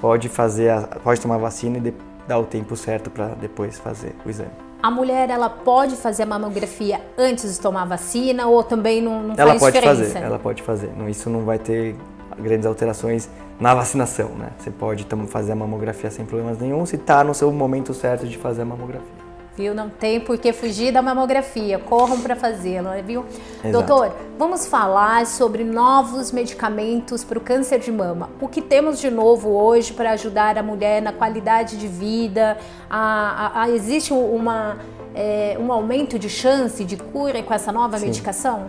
pode 0.00 0.28
fazer, 0.28 0.70
a, 0.70 0.82
pode 0.82 1.20
tomar 1.20 1.38
vacina 1.38 1.78
e 1.78 1.80
de, 1.80 1.94
dar 2.26 2.38
o 2.38 2.44
tempo 2.44 2.76
certo 2.76 3.10
para 3.10 3.28
depois 3.28 3.78
fazer 3.78 4.14
o 4.24 4.28
exame. 4.28 4.50
A 4.82 4.90
mulher 4.90 5.28
ela 5.28 5.50
pode 5.50 5.96
fazer 5.96 6.22
a 6.22 6.26
mamografia 6.26 7.00
antes 7.16 7.54
de 7.54 7.60
tomar 7.60 7.84
vacina 7.84 8.46
ou 8.46 8.62
também 8.62 9.02
não, 9.02 9.22
não 9.22 9.34
ela 9.36 9.50
faz 9.50 9.60
pode 9.60 9.76
diferença? 9.76 10.04
Fazer, 10.04 10.24
ela 10.24 10.38
pode 10.38 10.62
fazer. 10.62 10.90
Isso 11.08 11.28
não 11.28 11.44
vai 11.44 11.58
ter 11.58 11.96
grandes 12.40 12.66
alterações 12.66 13.28
na 13.60 13.74
vacinação, 13.74 14.30
né? 14.30 14.50
Você 14.58 14.70
pode 14.70 15.06
fazer 15.28 15.52
a 15.52 15.56
mamografia 15.56 16.10
sem 16.10 16.24
problemas 16.24 16.58
nenhum 16.58 16.86
se 16.86 16.96
está 16.96 17.24
no 17.24 17.34
seu 17.34 17.50
momento 17.52 17.92
certo 17.92 18.26
de 18.26 18.36
fazer 18.36 18.62
a 18.62 18.64
mamografia. 18.64 19.28
Viu? 19.58 19.74
Não 19.74 19.88
tem 19.90 20.20
por 20.20 20.38
que 20.38 20.52
fugir 20.52 20.92
da 20.92 21.02
mamografia. 21.02 21.80
Corram 21.80 22.20
para 22.20 22.36
fazê-la, 22.36 22.94
viu? 23.02 23.24
Exato. 23.64 23.72
Doutor, 23.72 24.14
vamos 24.38 24.68
falar 24.68 25.26
sobre 25.26 25.64
novos 25.64 26.30
medicamentos 26.30 27.24
para 27.24 27.38
o 27.38 27.40
câncer 27.40 27.80
de 27.80 27.90
mama. 27.90 28.30
O 28.40 28.46
que 28.46 28.62
temos 28.62 29.00
de 29.00 29.10
novo 29.10 29.48
hoje 29.48 29.92
para 29.92 30.12
ajudar 30.12 30.56
a 30.56 30.62
mulher 30.62 31.02
na 31.02 31.12
qualidade 31.12 31.76
de 31.76 31.88
vida? 31.88 32.56
A, 32.88 33.00
a, 33.00 33.62
a, 33.62 33.70
existe 33.70 34.12
uma, 34.12 34.76
é, 35.12 35.56
um 35.58 35.72
aumento 35.72 36.20
de 36.20 36.28
chance 36.28 36.84
de 36.84 36.96
cura 36.96 37.42
com 37.42 37.52
essa 37.52 37.72
nova 37.72 37.98
Sim. 37.98 38.06
medicação? 38.06 38.68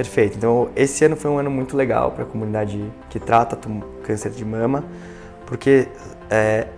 Perfeito. 0.00 0.38
Então, 0.38 0.70
esse 0.74 1.04
ano 1.04 1.14
foi 1.14 1.30
um 1.30 1.36
ano 1.36 1.50
muito 1.50 1.76
legal 1.76 2.12
para 2.12 2.24
a 2.24 2.26
comunidade 2.26 2.82
que 3.10 3.20
trata 3.20 3.54
câncer 4.02 4.30
de 4.30 4.42
mama, 4.46 4.82
porque 5.44 5.88
é, 6.30 6.68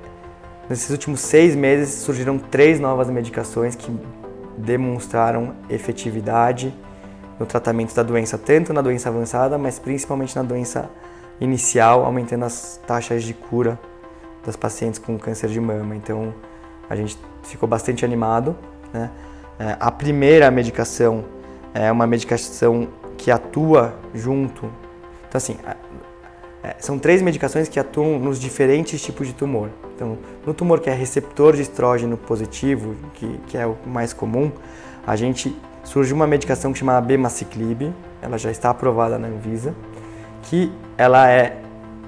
nesses 0.69 0.91
últimos 0.91 1.21
seis 1.21 1.55
meses 1.55 2.02
surgiram 2.02 2.37
três 2.37 2.81
novas 2.81 3.09
medicações 3.09 3.76
que 3.76 3.97
demonstraram 4.59 5.55
efetividade 5.71 6.75
no 7.38 7.47
tratamento 7.47 7.95
da 7.95 8.02
doença, 8.02 8.37
tanto 8.37 8.73
na 8.73 8.83
doença 8.83 9.09
avançada, 9.09 9.57
mas 9.57 9.79
principalmente 9.79 10.35
na 10.35 10.43
doença 10.43 10.91
inicial, 11.41 12.05
aumentando 12.05 12.45
as 12.45 12.81
taxas 12.88 13.23
de 13.23 13.35
cura 13.35 13.79
das 14.45 14.57
pacientes 14.57 14.99
com 14.99 15.17
câncer 15.17 15.49
de 15.49 15.61
mama. 15.61 15.95
Então, 15.95 16.35
a 16.91 16.97
gente 16.97 17.17
ficou 17.45 17.69
bastante 17.69 18.05
animado. 18.05 18.57
Né? 18.93 19.09
É, 19.61 19.76
a 19.79 19.93
primeira 19.93 20.50
medicação 20.50 21.25
é 21.73 21.93
uma 21.93 22.05
medicação 22.05 22.88
que 23.23 23.31
atua 23.31 23.95
junto. 24.12 24.67
Então, 25.29 25.38
assim, 25.38 25.57
é, 26.61 26.75
são 26.81 26.99
três 26.99 27.23
medicações 27.23 27.69
que 27.69 27.79
atuam 27.79 28.19
nos 28.19 28.41
diferentes 28.41 29.00
tipos 29.00 29.29
de 29.29 29.33
tumor. 29.33 29.71
Então, 29.95 30.19
no 30.45 30.52
tumor 30.52 30.81
que 30.81 30.91
é 30.91 30.93
receptor 30.93 31.55
de 31.55 31.62
estrógeno 31.62 32.17
positivo, 32.17 32.97
que, 33.14 33.38
que 33.47 33.57
é 33.57 33.64
o 33.64 33.76
mais 33.87 34.12
comum, 34.12 34.50
a 35.07 35.14
gente 35.14 35.57
surge 35.85 36.12
uma 36.12 36.26
medicação 36.26 36.73
que 36.73 36.81
chama 36.81 37.00
Bemaciclib, 37.00 37.93
ela 38.21 38.37
já 38.37 38.50
está 38.50 38.71
aprovada 38.71 39.17
na 39.21 39.29
Anvisa, 39.29 39.73
que 40.43 40.73
ela 40.99 41.31
é 41.31 41.57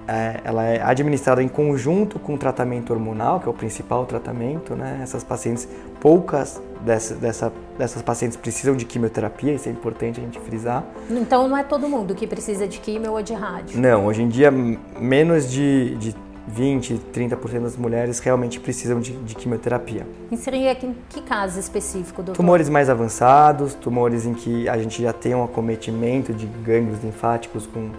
é, 0.06 0.40
ela 0.44 0.64
é 0.64 0.82
administrada 0.82 1.42
em 1.42 1.48
conjunto 1.48 2.18
com 2.18 2.34
o 2.34 2.38
tratamento 2.38 2.92
hormonal, 2.92 3.40
que 3.40 3.46
é 3.46 3.50
o 3.50 3.54
principal 3.54 4.04
tratamento. 4.04 4.74
Né? 4.74 5.00
Essas 5.02 5.24
pacientes, 5.24 5.68
poucas 6.00 6.60
dessa, 6.84 7.14
dessa, 7.14 7.52
dessas 7.78 8.02
pacientes 8.02 8.36
precisam 8.36 8.76
de 8.76 8.84
quimioterapia, 8.84 9.52
isso 9.52 9.68
é 9.68 9.72
importante 9.72 10.20
a 10.20 10.22
gente 10.22 10.38
frisar. 10.40 10.84
Então 11.10 11.48
não 11.48 11.56
é 11.56 11.62
todo 11.62 11.88
mundo 11.88 12.14
que 12.14 12.26
precisa 12.26 12.68
de 12.68 12.78
quimio 12.78 13.12
ou 13.12 13.22
de 13.22 13.32
rádio? 13.32 13.80
Não, 13.80 14.06
hoje 14.06 14.22
em 14.22 14.28
dia 14.28 14.50
menos 14.50 15.50
de, 15.50 15.96
de 15.96 16.14
20, 16.46 17.00
30% 17.12 17.60
das 17.60 17.76
mulheres 17.76 18.18
realmente 18.18 18.60
precisam 18.60 19.00
de, 19.00 19.12
de 19.12 19.34
quimioterapia. 19.34 20.06
E 20.30 20.36
seria 20.36 20.72
em 20.72 20.94
que 21.08 21.22
caso 21.22 21.58
específico, 21.58 22.22
doutor? 22.22 22.36
Tumores 22.36 22.68
mais 22.68 22.90
avançados, 22.90 23.74
tumores 23.74 24.26
em 24.26 24.34
que 24.34 24.68
a 24.68 24.76
gente 24.76 25.02
já 25.02 25.12
tem 25.12 25.34
um 25.34 25.42
acometimento 25.42 26.34
de 26.34 26.46
gânglios 26.46 27.02
linfáticos 27.02 27.66
com 27.66 27.90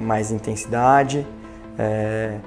mais 0.00 0.30
intensidade, 0.30 1.26
é, 1.78 2.38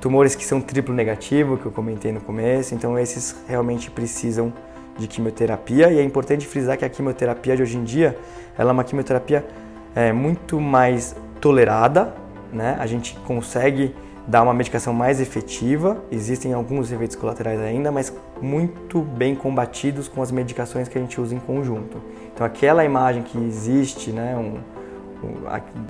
tumores 0.00 0.34
que 0.34 0.44
são 0.44 0.60
triplo 0.60 0.94
negativo, 0.94 1.56
que 1.56 1.66
eu 1.66 1.72
comentei 1.72 2.12
no 2.12 2.20
começo, 2.20 2.74
então 2.74 2.98
esses 2.98 3.36
realmente 3.48 3.90
precisam 3.90 4.52
de 4.98 5.06
quimioterapia 5.06 5.90
e 5.90 5.98
é 5.98 6.02
importante 6.02 6.46
frisar 6.46 6.76
que 6.78 6.84
a 6.84 6.88
quimioterapia 6.88 7.56
de 7.56 7.62
hoje 7.62 7.76
em 7.76 7.84
dia 7.84 8.16
ela 8.56 8.70
é 8.70 8.72
uma 8.72 8.84
quimioterapia 8.84 9.46
é, 9.94 10.12
muito 10.12 10.60
mais 10.60 11.14
tolerada, 11.40 12.14
né? 12.52 12.76
A 12.78 12.86
gente 12.86 13.14
consegue 13.26 13.94
dar 14.26 14.42
uma 14.42 14.52
medicação 14.52 14.92
mais 14.92 15.20
efetiva, 15.20 16.02
existem 16.10 16.52
alguns 16.52 16.90
efeitos 16.90 17.14
colaterais 17.14 17.60
ainda, 17.60 17.92
mas 17.92 18.12
muito 18.40 19.00
bem 19.00 19.36
combatidos 19.36 20.08
com 20.08 20.20
as 20.20 20.32
medicações 20.32 20.88
que 20.88 20.98
a 20.98 21.00
gente 21.00 21.20
usa 21.20 21.34
em 21.34 21.38
conjunto. 21.38 22.02
Então 22.34 22.44
aquela 22.44 22.84
imagem 22.84 23.22
que 23.22 23.38
existe, 23.38 24.10
né, 24.10 24.36
um, 24.36 24.58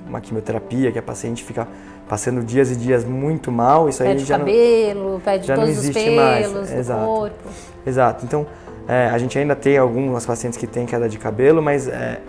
uma 0.07 0.21
quimioterapia 0.21 0.91
que 0.91 0.99
a 0.99 1.01
paciente 1.01 1.43
fica 1.43 1.67
passando 2.07 2.43
dias 2.43 2.71
e 2.71 2.75
dias 2.75 3.03
muito 3.03 3.51
mal, 3.51 3.89
isso 3.89 4.01
pede 4.03 4.21
aí 4.21 4.25
já 4.25 4.37
cabelo, 4.37 5.13
não, 5.13 5.19
pede 5.19 5.47
já 5.47 5.55
todos 5.55 5.69
não 5.69 5.77
existe 5.77 5.97
os 5.97 6.03
pelos 6.03 6.15
mais. 6.15 6.51
do 6.51 6.77
Exato. 6.79 7.05
corpo. 7.05 7.49
Exato. 7.85 8.25
Então 8.25 8.47
é, 8.87 9.09
a 9.09 9.17
gente 9.17 9.37
ainda 9.37 9.55
tem 9.55 9.77
algumas 9.77 10.25
pacientes 10.25 10.57
que 10.57 10.65
têm 10.65 10.85
queda 10.85 11.09
de 11.09 11.17
cabelo, 11.17 11.61
mas 11.61 11.87
é, 11.87 12.21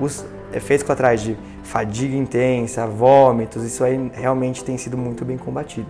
os 0.00 0.24
efeitos 0.52 0.84
colaterais 0.84 1.22
de 1.22 1.36
fadiga 1.62 2.16
intensa, 2.16 2.86
vômitos, 2.86 3.62
isso 3.62 3.84
aí 3.84 4.10
realmente 4.12 4.64
tem 4.64 4.76
sido 4.76 4.96
muito 4.96 5.24
bem 5.24 5.36
combatido. 5.36 5.88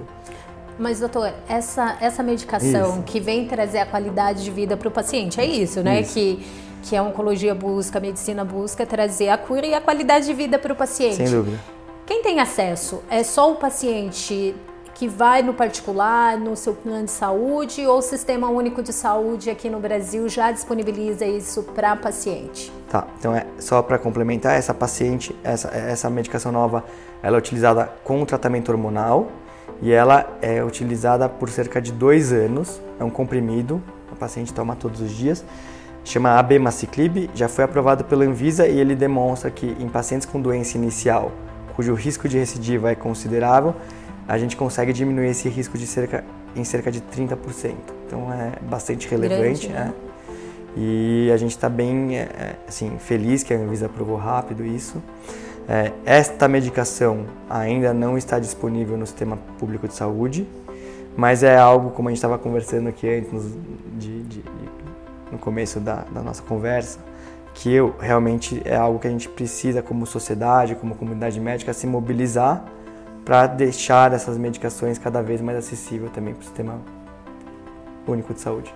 Mas, 0.79 1.01
doutor, 1.01 1.33
essa, 1.49 1.97
essa 2.01 2.23
medicação 2.23 2.91
Isso. 2.91 3.03
que 3.03 3.19
vem 3.19 3.49
trazer 3.49 3.79
a 3.79 3.87
qualidade 3.87 4.45
de 4.45 4.51
vida 4.51 4.77
para 4.77 4.87
o 4.87 4.91
paciente, 4.91 5.41
é 5.41 5.45
isso, 5.45 5.83
né? 5.83 6.03
Isso. 6.03 6.15
Que, 6.15 6.47
que 6.83 6.97
a 6.97 7.03
oncologia 7.03 7.55
busca, 7.55 7.99
a 7.99 8.01
medicina 8.01 8.45
busca 8.45 8.87
trazer 8.87 9.29
a 9.29 9.39
cura 9.39 9.67
e 9.67 9.75
a 9.75 9.81
qualidade 9.81 10.27
de 10.27 10.35
vida 10.35 10.59
para 10.59 10.73
o 10.73 10.77
paciente. 10.77 11.17
Sem 11.17 11.31
dúvida. 11.31 11.59
Quem 12.07 12.23
tem 12.23 12.41
acesso? 12.41 13.03
É 13.11 13.23
só 13.23 13.53
o 13.53 13.57
paciente 13.57 14.55
que 14.99 15.07
vai 15.07 15.43
no 15.43 15.55
particular, 15.55 16.37
no 16.37 16.57
seu 16.57 16.75
plano 16.75 17.05
de 17.05 17.11
saúde, 17.13 17.87
ou 17.87 17.99
o 17.99 18.03
Sistema 18.03 18.49
Único 18.49 18.83
de 18.83 18.93
Saúde 18.93 19.49
aqui 19.49 19.71
no 19.71 19.79
Brasil 19.79 20.29
já 20.29 20.51
disponibiliza 20.51 21.25
isso 21.25 21.63
para 21.63 21.95
paciente? 21.95 22.73
Tá, 22.91 23.07
então 23.17 23.33
é 23.33 23.47
só 23.61 23.81
para 23.81 23.97
complementar, 23.97 24.57
essa 24.57 24.75
paciente, 24.75 25.37
essa, 25.45 25.69
essa 25.69 26.11
medicação 26.11 26.51
nova, 26.51 26.85
ela 27.23 27.37
é 27.37 27.39
utilizada 27.39 27.93
com 28.03 28.25
tratamento 28.25 28.73
hormonal 28.73 29.29
e 29.81 29.93
ela 29.93 30.27
é 30.43 30.65
utilizada 30.65 31.29
por 31.29 31.49
cerca 31.49 31.81
de 31.81 31.93
dois 31.93 32.33
anos. 32.33 32.81
É 32.99 33.05
um 33.05 33.11
comprimido, 33.11 33.81
a 34.11 34.17
paciente 34.17 34.53
toma 34.53 34.75
todos 34.75 35.01
os 35.01 35.13
dias. 35.13 35.45
Chama 36.09 36.39
abemaciclib, 36.39 37.29
já 37.35 37.49
foi 37.51 37.65
aprovado 37.65 38.03
pela 38.03 38.25
Anvisa 38.25 38.67
e 38.67 38.81
ele 38.81 38.95
demonstra 38.95 39.51
que 39.51 39.77
em 39.79 39.89
pacientes 39.91 40.27
com 40.27 40.41
doença 40.41 40.79
inicial, 40.79 41.31
cujo 41.77 41.93
risco 41.93 42.27
de 42.27 42.39
recidiva 42.39 42.91
é 42.91 42.95
considerável, 42.95 43.75
a 44.27 44.39
gente 44.39 44.57
consegue 44.57 44.91
diminuir 44.91 45.29
esse 45.29 45.51
risco 45.51 45.77
de 45.77 45.87
cerca, 45.87 46.25
em 46.57 46.65
cerca 46.65 46.91
de 46.91 47.03
30%. 47.03 47.75
Então 48.07 48.33
é 48.33 48.53
bastante 48.67 49.07
relevante, 49.07 49.69
Grande, 49.69 49.69
né? 49.69 49.85
né? 49.85 49.95
E 50.79 51.31
a 51.31 51.37
gente 51.37 51.51
está 51.51 51.69
bem 51.69 52.17
é, 52.17 52.21
é, 52.23 52.57
assim, 52.67 52.97
feliz 52.99 53.43
que 53.43 53.53
a 53.53 53.59
Anvisa 53.59 53.85
aprovou 53.85 54.17
rápido 54.17 54.65
isso. 54.65 55.03
É, 55.69 55.93
esta 56.07 56.49
medicação 56.49 57.27
ainda 57.51 57.93
não 57.93 58.17
está 58.17 58.39
disponível 58.39 58.97
no 58.97 59.07
sistema 59.07 59.39
público 59.59 59.87
de 59.87 59.93
saúde, 59.93 60.49
mas 61.15 61.43
é 61.43 61.59
algo, 61.59 61.91
como 61.91 62.09
a 62.09 62.11
gente 62.11 62.17
estava 62.19 62.39
conversando 62.39 62.89
aqui 62.89 63.07
antes, 63.07 63.31
de- 63.99 64.23
de- 64.23 64.23
de- 64.23 64.45
no 65.31 65.39
começo 65.39 65.81
da, 65.81 66.05
da 66.11 66.23
nossa 66.23 66.43
conversa, 66.43 66.99
que 67.55 67.73
eu, 67.73 67.95
realmente 67.99 68.63
é 68.65 68.77
algo 68.77 68.99
que 68.99 69.07
a 69.07 69.11
gente 69.11 69.29
precisa, 69.29 69.83
como 69.83 70.07
sociedade, 70.07 70.75
como 70.75 70.95
comunidade 70.95 71.41
médica, 71.41 71.73
se 71.73 71.87
mobilizar 71.87 72.65
para 73.25 73.47
deixar 73.47 74.13
essas 74.13 74.39
medicações 74.39 74.99
cada 74.99 75.23
vez 75.23 75.41
mais 75.41 75.59
acessível 75.59 76.09
também 76.09 76.35
para 76.35 76.41
o 76.41 76.45
sistema 76.45 76.81
único 78.07 78.33
de 78.33 78.41
saúde. 78.41 78.73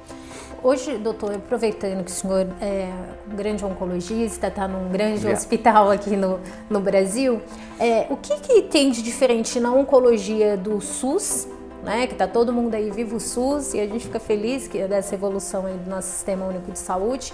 Hoje, 0.62 0.96
doutor, 0.96 1.34
aproveitando 1.34 2.04
que 2.04 2.10
o 2.10 2.14
senhor 2.14 2.46
é 2.60 2.88
um 3.28 3.34
grande 3.34 3.64
oncologista, 3.64 4.46
está 4.46 4.68
num 4.68 4.90
grande 4.90 5.14
Obrigado. 5.14 5.36
hospital 5.36 5.90
aqui 5.90 6.16
no, 6.16 6.38
no 6.70 6.80
Brasil, 6.80 7.40
é, 7.80 8.06
o 8.08 8.16
que, 8.16 8.36
que 8.36 8.62
tem 8.62 8.92
de 8.92 9.02
diferente 9.02 9.58
na 9.58 9.72
oncologia 9.72 10.56
do 10.56 10.80
SUS, 10.80 11.48
né, 11.82 12.06
que 12.06 12.12
está 12.12 12.26
todo 12.28 12.52
mundo 12.52 12.74
aí 12.74 12.90
vivo 12.90 13.16
o 13.16 13.20
SUS 13.20 13.74
e 13.74 13.80
a 13.80 13.86
gente 13.86 14.04
fica 14.06 14.20
feliz 14.20 14.68
que 14.68 14.78
dessa 14.86 15.14
evolução 15.14 15.66
aí 15.66 15.74
do 15.74 15.90
nosso 15.90 16.08
Sistema 16.08 16.46
Único 16.46 16.70
de 16.70 16.78
Saúde, 16.78 17.32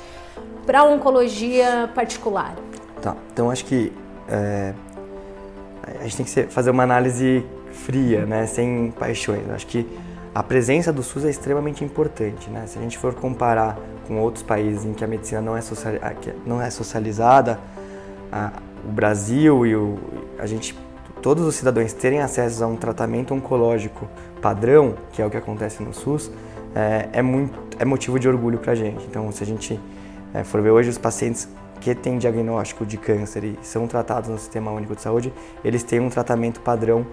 para 0.67 0.85
oncologia 0.85 1.91
particular? 1.95 2.55
Tá, 3.03 3.15
então 3.33 3.51
acho 3.51 3.65
que 3.65 3.93
é, 4.29 4.73
a 6.01 6.03
gente 6.05 6.17
tem 6.17 6.27
que 6.27 6.43
fazer 6.53 6.71
uma 6.71 6.83
análise 6.83 7.45
fria, 7.73 8.27
né, 8.27 8.47
sem 8.47 8.91
paixões. 8.99 9.49
Acho 9.51 9.67
que 9.67 9.87
a 10.35 10.43
presença 10.43 10.93
do 10.93 11.03
SUS 11.03 11.25
é 11.25 11.31
extremamente 11.31 11.83
importante, 11.85 12.51
né? 12.51 12.65
Se 12.67 12.79
a 12.79 12.83
gente 12.83 12.99
for 12.99 13.15
comparar 13.15 13.79
com 14.07 14.19
outros 14.21 14.43
países 14.43 14.85
em 14.85 14.93
que 14.93 15.03
a 15.03 15.07
medicina 15.07 15.41
não 15.41 15.57
é, 15.57 15.61
social, 15.61 15.95
não 16.47 16.61
é 16.63 16.71
socializada, 16.71 17.59
a- 18.31 18.53
o 18.87 18.93
Brasil 18.93 19.67
e 19.67 19.75
o, 19.75 19.99
a 20.39 20.47
gente, 20.47 20.79
todos 21.23 21.45
os 21.45 21.55
cidadãos 21.57 21.93
terem 21.93 22.21
acesso 22.21 22.63
a 22.63 22.67
um 22.67 22.77
tratamento 22.77 23.35
oncológico 23.35 24.07
padrão, 24.41 24.95
que 25.13 25.21
é 25.23 25.27
o 25.27 25.31
que 25.31 25.37
acontece 25.37 25.83
no 25.83 25.93
SUS, 25.93 26.31
é, 26.75 27.09
é 27.13 27.23
muito, 27.23 27.59
é 27.79 27.85
motivo 27.85 28.19
de 28.19 28.29
orgulho 28.29 28.59
para 28.59 28.73
a 28.73 28.75
gente. 28.75 29.05
Então, 29.07 29.31
se 29.33 29.43
a 29.43 29.47
gente 29.47 29.79
é, 30.35 30.45
for 30.45 30.61
ver 30.61 30.71
hoje 30.71 30.89
os 30.89 30.99
pacientes 30.99 31.49
que 31.81 31.95
têm 31.95 32.19
diagnóstico 32.19 32.85
de 32.85 32.97
câncer 32.97 33.45
e 33.45 33.59
são 33.63 33.87
tratados 33.87 34.29
no 34.29 34.39
Sistema 34.39 34.71
Único 34.71 34.95
de 34.95 35.03
Saúde, 35.03 35.33
eles 35.65 35.83
têm 35.83 36.01
um 36.01 36.11
tratamento 36.11 36.61
padrão 36.61 37.07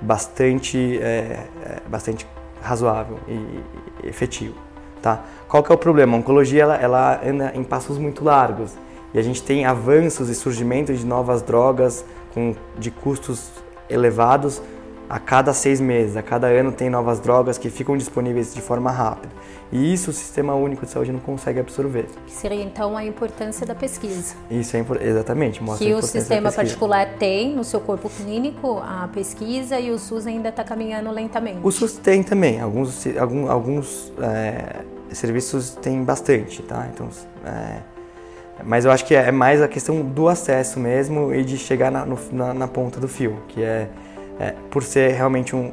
bastante, 0.00 0.98
é, 1.00 1.46
é, 1.64 1.82
bastante 1.88 2.26
razoável 2.60 3.18
e, 3.28 4.06
efetivo. 4.06 4.54
Tá? 5.00 5.24
Qual 5.48 5.62
que 5.62 5.70
é 5.70 5.74
o 5.74 5.78
problema? 5.78 6.16
A 6.16 6.18
oncologia 6.18 6.62
ela, 6.62 6.76
ela 6.76 7.20
anda 7.24 7.52
em 7.54 7.62
passos 7.62 7.98
muito 7.98 8.24
largos 8.24 8.72
e 9.14 9.18
a 9.18 9.22
gente 9.22 9.42
tem 9.42 9.64
avanços 9.64 10.28
e 10.28 10.34
surgimento 10.34 10.92
de 10.92 11.06
novas 11.06 11.40
drogas 11.40 12.04
com, 12.34 12.54
de 12.76 12.90
custos 12.90 13.50
elevados 13.88 14.60
a 15.08 15.18
cada 15.18 15.52
seis 15.54 15.80
meses, 15.80 16.16
a 16.16 16.22
cada 16.22 16.46
ano 16.48 16.70
tem 16.70 16.90
novas 16.90 17.18
drogas 17.20 17.56
que 17.56 17.70
ficam 17.70 17.96
disponíveis 17.96 18.52
de 18.54 18.60
forma 18.60 18.90
rápida. 18.90 19.32
E 19.72 19.92
isso 19.92 20.10
o 20.10 20.12
Sistema 20.12 20.54
Único 20.54 20.86
de 20.86 20.92
Saúde 20.92 21.12
não 21.12 21.20
consegue 21.20 21.60
absorver. 21.60 22.06
Que 22.26 22.32
seria 22.32 22.62
então 22.62 22.96
a 22.96 23.04
importância 23.04 23.66
da 23.66 23.74
pesquisa. 23.74 24.34
Isso 24.50 24.76
é 24.76 24.84
exatamente, 25.02 25.62
mostra 25.62 25.86
Que 25.86 25.94
o 25.94 26.00
sistema 26.02 26.50
particular 26.52 27.06
tem 27.18 27.54
no 27.54 27.64
seu 27.64 27.80
corpo 27.80 28.08
clínico 28.10 28.78
a 28.82 29.08
pesquisa 29.12 29.78
e 29.78 29.90
o 29.90 29.98
SUS 29.98 30.26
ainda 30.26 30.48
está 30.48 30.64
caminhando 30.64 31.10
lentamente. 31.10 31.58
O 31.62 31.70
SUS 31.70 31.94
tem 31.98 32.22
também, 32.22 32.60
alguns, 32.60 33.06
algum- 33.18 33.50
alguns 33.50 34.12
é, 34.20 34.80
serviços 35.12 35.70
têm 35.70 36.02
bastante, 36.02 36.62
tá? 36.62 36.88
Então, 36.92 37.08
é, 37.44 37.80
mas 38.64 38.84
eu 38.86 38.90
acho 38.90 39.04
que 39.04 39.14
é 39.14 39.30
mais 39.30 39.60
a 39.62 39.68
questão 39.68 40.00
do 40.02 40.28
acesso 40.28 40.80
mesmo 40.80 41.32
e 41.34 41.44
de 41.44 41.56
chegar 41.58 41.90
na, 41.90 42.04
no- 42.06 42.18
na- 42.32 42.54
na 42.54 42.68
ponta 42.68 42.98
do 42.98 43.06
fio, 43.08 43.38
que 43.48 43.62
é, 43.62 43.88
é, 44.38 44.52
por 44.70 44.82
ser 44.82 45.12
realmente 45.12 45.54
um 45.54 45.72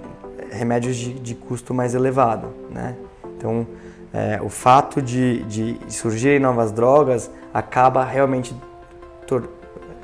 remédio 0.51 0.93
de, 0.93 1.13
de 1.13 1.35
custo 1.35 1.73
mais 1.73 1.93
elevado, 1.95 2.47
né? 2.69 2.95
Então, 3.37 3.67
é, 4.13 4.39
o 4.41 4.49
fato 4.49 5.01
de, 5.01 5.43
de 5.43 5.79
surgirem 5.89 6.39
novas 6.39 6.71
drogas 6.71 7.29
acaba 7.53 8.03
realmente 8.03 8.55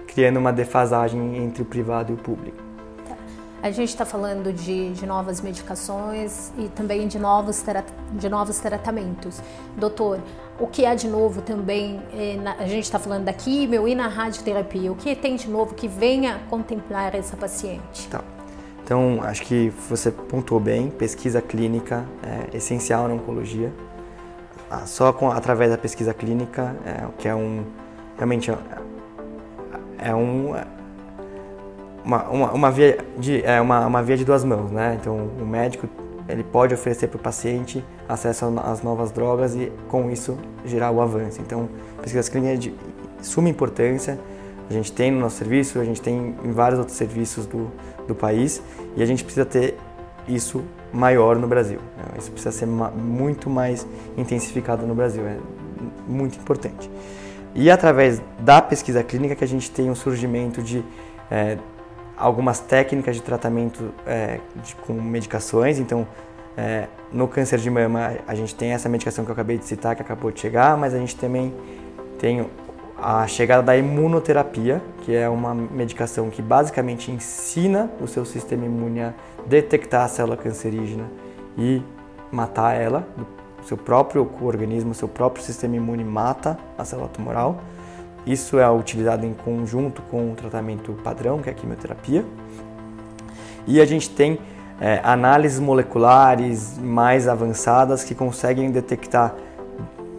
criando 0.08 0.38
uma 0.38 0.52
defasagem 0.52 1.38
entre 1.38 1.62
o 1.62 1.66
privado 1.66 2.12
e 2.12 2.16
o 2.16 2.18
público. 2.18 2.58
A 3.64 3.70
gente 3.70 3.90
está 3.90 4.06
falando 4.06 4.52
de, 4.52 4.92
de 4.92 5.06
novas 5.06 5.40
medicações 5.40 6.52
e 6.58 6.68
também 6.70 7.08
de 7.08 7.20
novos, 7.20 7.64
de 8.14 8.28
novos 8.28 8.58
tratamentos. 8.58 9.40
Doutor, 9.78 10.20
o 10.60 10.66
que 10.66 10.84
há 10.84 10.96
de 10.96 11.08
novo 11.08 11.42
também, 11.44 12.02
eh, 12.12 12.38
na- 12.42 12.56
a 12.56 12.66
gente 12.66 12.86
está 12.86 12.98
falando 12.98 13.26
da 13.26 13.34
químio 13.34 13.88
e 13.88 13.94
na 13.94 14.08
radioterapia, 14.08 14.92
o 14.92 14.96
que 14.96 15.16
tem 15.16 15.36
de 15.36 15.48
novo 15.48 15.76
que 15.76 15.88
venha 15.88 16.42
contemplar 16.50 17.14
essa 17.14 17.38
paciente? 17.38 18.08
Tá. 18.10 18.24
Então, 18.84 19.20
acho 19.24 19.44
que 19.44 19.72
você 19.90 20.12
pontuou 20.12 20.60
bem, 20.60 20.90
pesquisa 20.90 21.42
clínica 21.42 22.04
é 22.24 22.58
essencial 22.58 23.08
na 23.08 23.14
oncologia. 23.14 23.72
Ah, 24.70 24.86
Só 24.86 25.12
com, 25.14 25.30
através 25.30 25.72
da 25.72 25.78
pesquisa 25.78 26.14
clínica, 26.14 26.76
é, 26.86 27.06
que 27.18 27.28
é 27.28 27.36
um, 27.36 27.64
realmente 28.18 28.52
é, 28.52 28.58
é 30.00 30.16
um, 30.16 30.54
uma, 32.04 32.24
uma, 32.30 32.52
uma 32.52 32.72
via 32.72 32.98
de, 33.18 33.44
é 33.46 33.62
uma, 33.62 33.86
uma 33.86 34.04
via 34.04 34.18
de 34.18 34.26
duas 34.26 34.44
mãos, 34.44 34.72
né? 34.72 34.98
Então, 35.00 35.30
o 35.40 35.46
médico 35.46 35.88
ele 36.28 36.44
pode 36.44 36.74
oferecer 36.74 37.08
para 37.08 37.18
o 37.18 37.20
paciente 37.20 37.84
acesso 38.08 38.46
às 38.64 38.82
novas 38.82 39.12
drogas 39.12 39.56
e, 39.56 39.72
com 39.90 40.10
isso, 40.10 40.38
gerar 40.66 40.92
o 40.92 41.02
avanço. 41.02 41.42
Então, 41.42 41.70
pesquisa 42.02 42.30
clínica 42.30 42.54
é 42.54 42.58
de 42.58 42.74
suma 43.22 43.50
importância. 43.50 44.18
A 44.70 44.74
gente 44.74 44.92
tem 44.94 45.12
no 45.12 45.20
nosso 45.20 45.38
serviço, 45.38 45.80
a 45.80 45.84
gente 45.84 46.02
tem 46.02 46.36
em 46.44 46.52
vários 46.52 46.80
outros 46.80 46.98
serviços 46.98 47.46
do, 47.46 47.70
do 48.12 48.16
país 48.16 48.62
e 48.98 49.04
a 49.04 49.06
gente 49.06 49.24
precisa 49.24 49.46
ter 49.46 49.78
isso 50.28 50.64
maior 50.94 51.36
no 51.38 51.48
Brasil. 51.48 51.80
né? 51.98 52.04
Isso 52.20 52.32
precisa 52.32 52.52
ser 52.52 52.68
muito 52.68 53.50
mais 53.50 53.88
intensificado 54.18 54.86
no 54.86 54.94
Brasil, 54.94 55.24
é 55.26 55.38
muito 56.08 56.38
importante. 56.38 56.90
E 57.56 57.70
através 57.70 58.22
da 58.40 58.62
pesquisa 58.62 59.02
clínica 59.04 59.36
que 59.36 59.44
a 59.44 59.48
gente 59.48 59.70
tem 59.72 59.90
o 59.90 59.96
surgimento 59.96 60.62
de 60.62 60.84
é, 61.30 61.58
algumas 62.18 62.60
técnicas 62.60 63.16
de 63.16 63.22
tratamento 63.22 63.92
é, 64.06 64.40
de- 64.64 64.76
com 64.76 64.94
medicações, 64.94 65.80
então 65.80 66.06
É, 66.58 66.88
no 67.14 67.30
câncer 67.30 67.58
de 67.60 67.70
mama, 67.70 68.12
a 68.28 68.36
gente 68.36 68.54
tem 68.54 68.74
essa 68.74 68.90
medicação 68.90 69.24
que 69.24 69.32
eu 69.32 69.34
acabei 69.34 69.58
de 69.58 69.64
citar, 69.64 69.96
que 69.96 70.02
acabou 70.02 70.30
de 70.34 70.40
chegar, 70.42 70.76
mas 70.78 70.94
a 70.94 70.98
gente 70.98 71.16
também 71.16 71.54
tem 72.20 72.46
a 73.02 73.26
chegada 73.26 73.64
da 73.64 73.76
imunoterapia, 73.76 74.82
que 75.02 75.16
é 75.16 75.28
uma 75.28 75.56
medicação 75.56 76.30
que 76.30 76.42
basicamente 76.42 77.12
ensina 77.12 77.90
o 78.00 78.08
seu 78.08 78.24
sistema 78.24 78.66
imune 78.66 79.02
a 79.02 79.14
detectar 79.48 80.06
a 80.06 80.08
célula 80.08 80.38
cancerígena 80.38 81.06
e 81.58 81.82
matar 82.32 82.80
ela, 82.80 83.08
o 83.60 83.66
seu 83.66 83.76
próprio 83.76 84.30
organismo, 84.42 84.92
o 84.92 84.94
seu 84.94 85.08
próprio 85.08 85.44
sistema 85.44 85.76
imune 85.76 86.04
mata 86.04 86.58
a 86.78 86.86
célula 86.86 87.08
tumoral. 87.08 87.62
Isso 88.26 88.60
é 88.60 88.70
utilizado 88.70 89.26
em 89.26 89.34
conjunto 89.34 90.04
com 90.04 90.32
o 90.32 90.36
tratamento 90.36 90.94
padrão, 91.04 91.40
que 91.40 91.50
é 91.50 91.52
a 91.52 91.56
quimioterapia. 91.56 92.24
E 93.66 93.82
a 93.82 93.86
gente 93.86 94.12
tem 94.12 94.40
é, 94.80 95.00
análises 95.04 95.60
moleculares 95.60 96.78
mais 96.78 97.28
avançadas 97.28 98.04
que 98.04 98.14
conseguem 98.14 98.70
detectar 98.70 99.34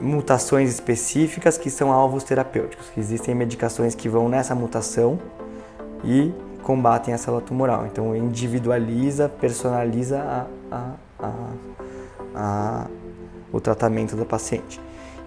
mutações 0.02 0.68
específicas 0.68 1.56
que 1.56 1.70
são 1.70 1.92
alvos 1.92 2.24
terapêuticos. 2.24 2.86
Existem 2.98 3.34
medicações 3.34 3.94
que 3.94 4.08
vão 4.08 4.28
nessa 4.28 4.54
mutação 4.54 5.18
e 6.04 6.32
combatem 6.62 7.14
a 7.14 7.18
célula 7.18 7.40
tumoral. 7.40 7.86
Então 7.86 8.14
individualiza, 8.14 9.28
personaliza 9.28 10.48
a, 10.70 10.96
a, 11.20 11.32
a, 12.34 12.86
o 13.52 13.60
tratamento 13.60 14.16
da 14.16 14.24
paciente. 14.24 14.80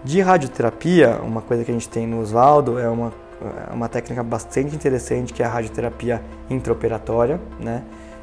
De 0.04 0.20
radioterapia, 0.20 1.20
uma 1.22 1.40
coisa 1.40 1.64
que 1.64 1.70
a 1.70 1.74
gente 1.74 1.88
tem 1.88 2.06
no 2.06 2.20
Osvaldo 2.20 2.78
é 2.78 2.88
uma, 2.88 3.12
é 3.68 3.72
uma 3.72 3.88
técnica 3.88 4.22
bastante 4.22 4.76
interessante 4.76 5.32
que 5.32 5.42
é 5.42 5.46
a 5.46 5.48
radioterapia 5.48 6.22
intraoperatória, 6.50 7.40
né? 7.58 7.82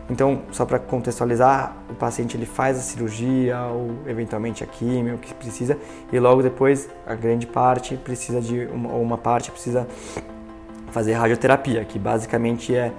Então, 0.09 0.41
só 0.51 0.65
para 0.65 0.79
contextualizar, 0.79 1.75
o 1.89 1.93
paciente 1.93 2.35
ele 2.35 2.45
faz 2.45 2.77
a 2.77 2.81
cirurgia 2.81 3.59
ou 3.67 3.91
eventualmente 4.05 4.63
a 4.63 4.67
quimio 4.67 5.17
que 5.17 5.33
precisa 5.33 5.77
e 6.11 6.19
logo 6.19 6.43
depois 6.43 6.89
a 7.07 7.15
grande 7.15 7.47
parte 7.47 7.95
precisa 7.95 8.41
de 8.41 8.65
uma, 8.65 8.91
ou 8.91 9.01
uma 9.01 9.17
parte 9.17 9.49
precisa 9.49 9.87
fazer 10.91 11.13
radioterapia, 11.13 11.83
que 11.85 11.97
basicamente 11.97 12.75
é 12.75 12.91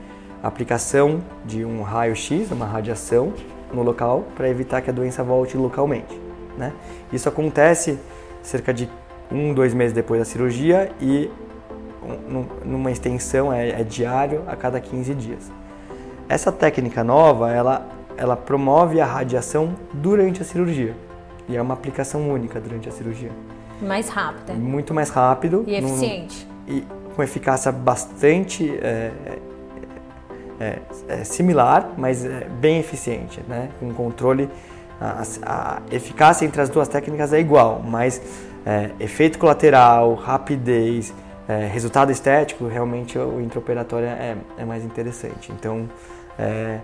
a 0.43 0.49
aplicação 0.49 1.23
de 1.45 1.65
um 1.65 1.83
raio-x, 1.83 2.51
uma 2.51 2.67
radiação 2.67 3.33
no 3.73 3.83
local 3.83 4.25
para 4.35 4.49
evitar 4.49 4.81
que 4.81 4.91
a 4.91 4.93
doença 4.93 5.23
volte 5.23 5.57
localmente. 5.57 6.19
Né? 6.57 6.73
Isso 7.13 7.29
acontece 7.29 7.99
cerca 8.43 8.73
de 8.73 8.89
um, 9.31 9.53
dois 9.53 9.75
meses 9.75 9.93
depois 9.93 10.21
da 10.21 10.25
cirurgia 10.25 10.91
e 11.01 11.31
numa 12.65 12.91
extensão 12.91 13.53
é, 13.53 13.81
é 13.81 13.85
diário 13.85 14.43
a 14.47 14.57
cada 14.57 14.81
15 14.81 15.15
dias. 15.15 15.51
Essa 16.29 16.51
técnica 16.51 17.05
nova, 17.05 17.51
ela, 17.51 17.87
ela 18.17 18.37
promove 18.37 19.01
a 19.01 19.07
radiação 19.07 19.75
durante 19.93 20.43
a 20.43 20.45
cirurgia. 20.45 20.95
E 21.49 21.57
é 21.57 21.61
uma 21.61 21.75
aplicação 21.75 22.31
única 22.31 22.61
durante 22.61 22.89
a 22.89 22.93
cirurgia. 22.93 23.31
Mais 23.81 24.09
rápida. 24.09 24.55
Muito 24.55 24.95
mais 24.95 25.11
rápido. 25.11 25.65
E 25.67 25.75
eficiente. 25.75 26.49
e 26.67 26.85
com 27.15 27.23
eficácia 27.23 27.71
bastante 27.71 28.71
é, 28.83 29.11
é, 30.59 30.79
é, 31.09 31.25
similar, 31.25 31.93
mas 31.97 32.25
é 32.25 32.49
bem 32.61 32.79
eficiente, 32.79 33.41
né? 33.49 33.69
Com 33.79 33.93
controle, 33.93 34.49
a, 35.01 35.23
a, 35.43 35.83
eficácia 35.91 36.45
entre 36.45 36.61
as 36.61 36.69
duas 36.69 36.89
técnicas 36.89 37.33
é 37.33 37.41
igual, 37.41 37.83
mas 37.85 38.21
é, 38.65 38.91
efeito 38.99 39.39
colateral, 39.39 40.15
rapidez, 40.15 41.13
é, 41.49 41.67
resultado 41.67 42.11
estético, 42.11 42.67
realmente 42.67 43.19
o 43.19 43.41
intraoperatório 43.41 44.07
é, 44.07 44.37
é 44.57 44.65
mais 44.65 44.85
interessante. 44.85 45.53
Então, 45.53 45.89
é, 46.39 46.81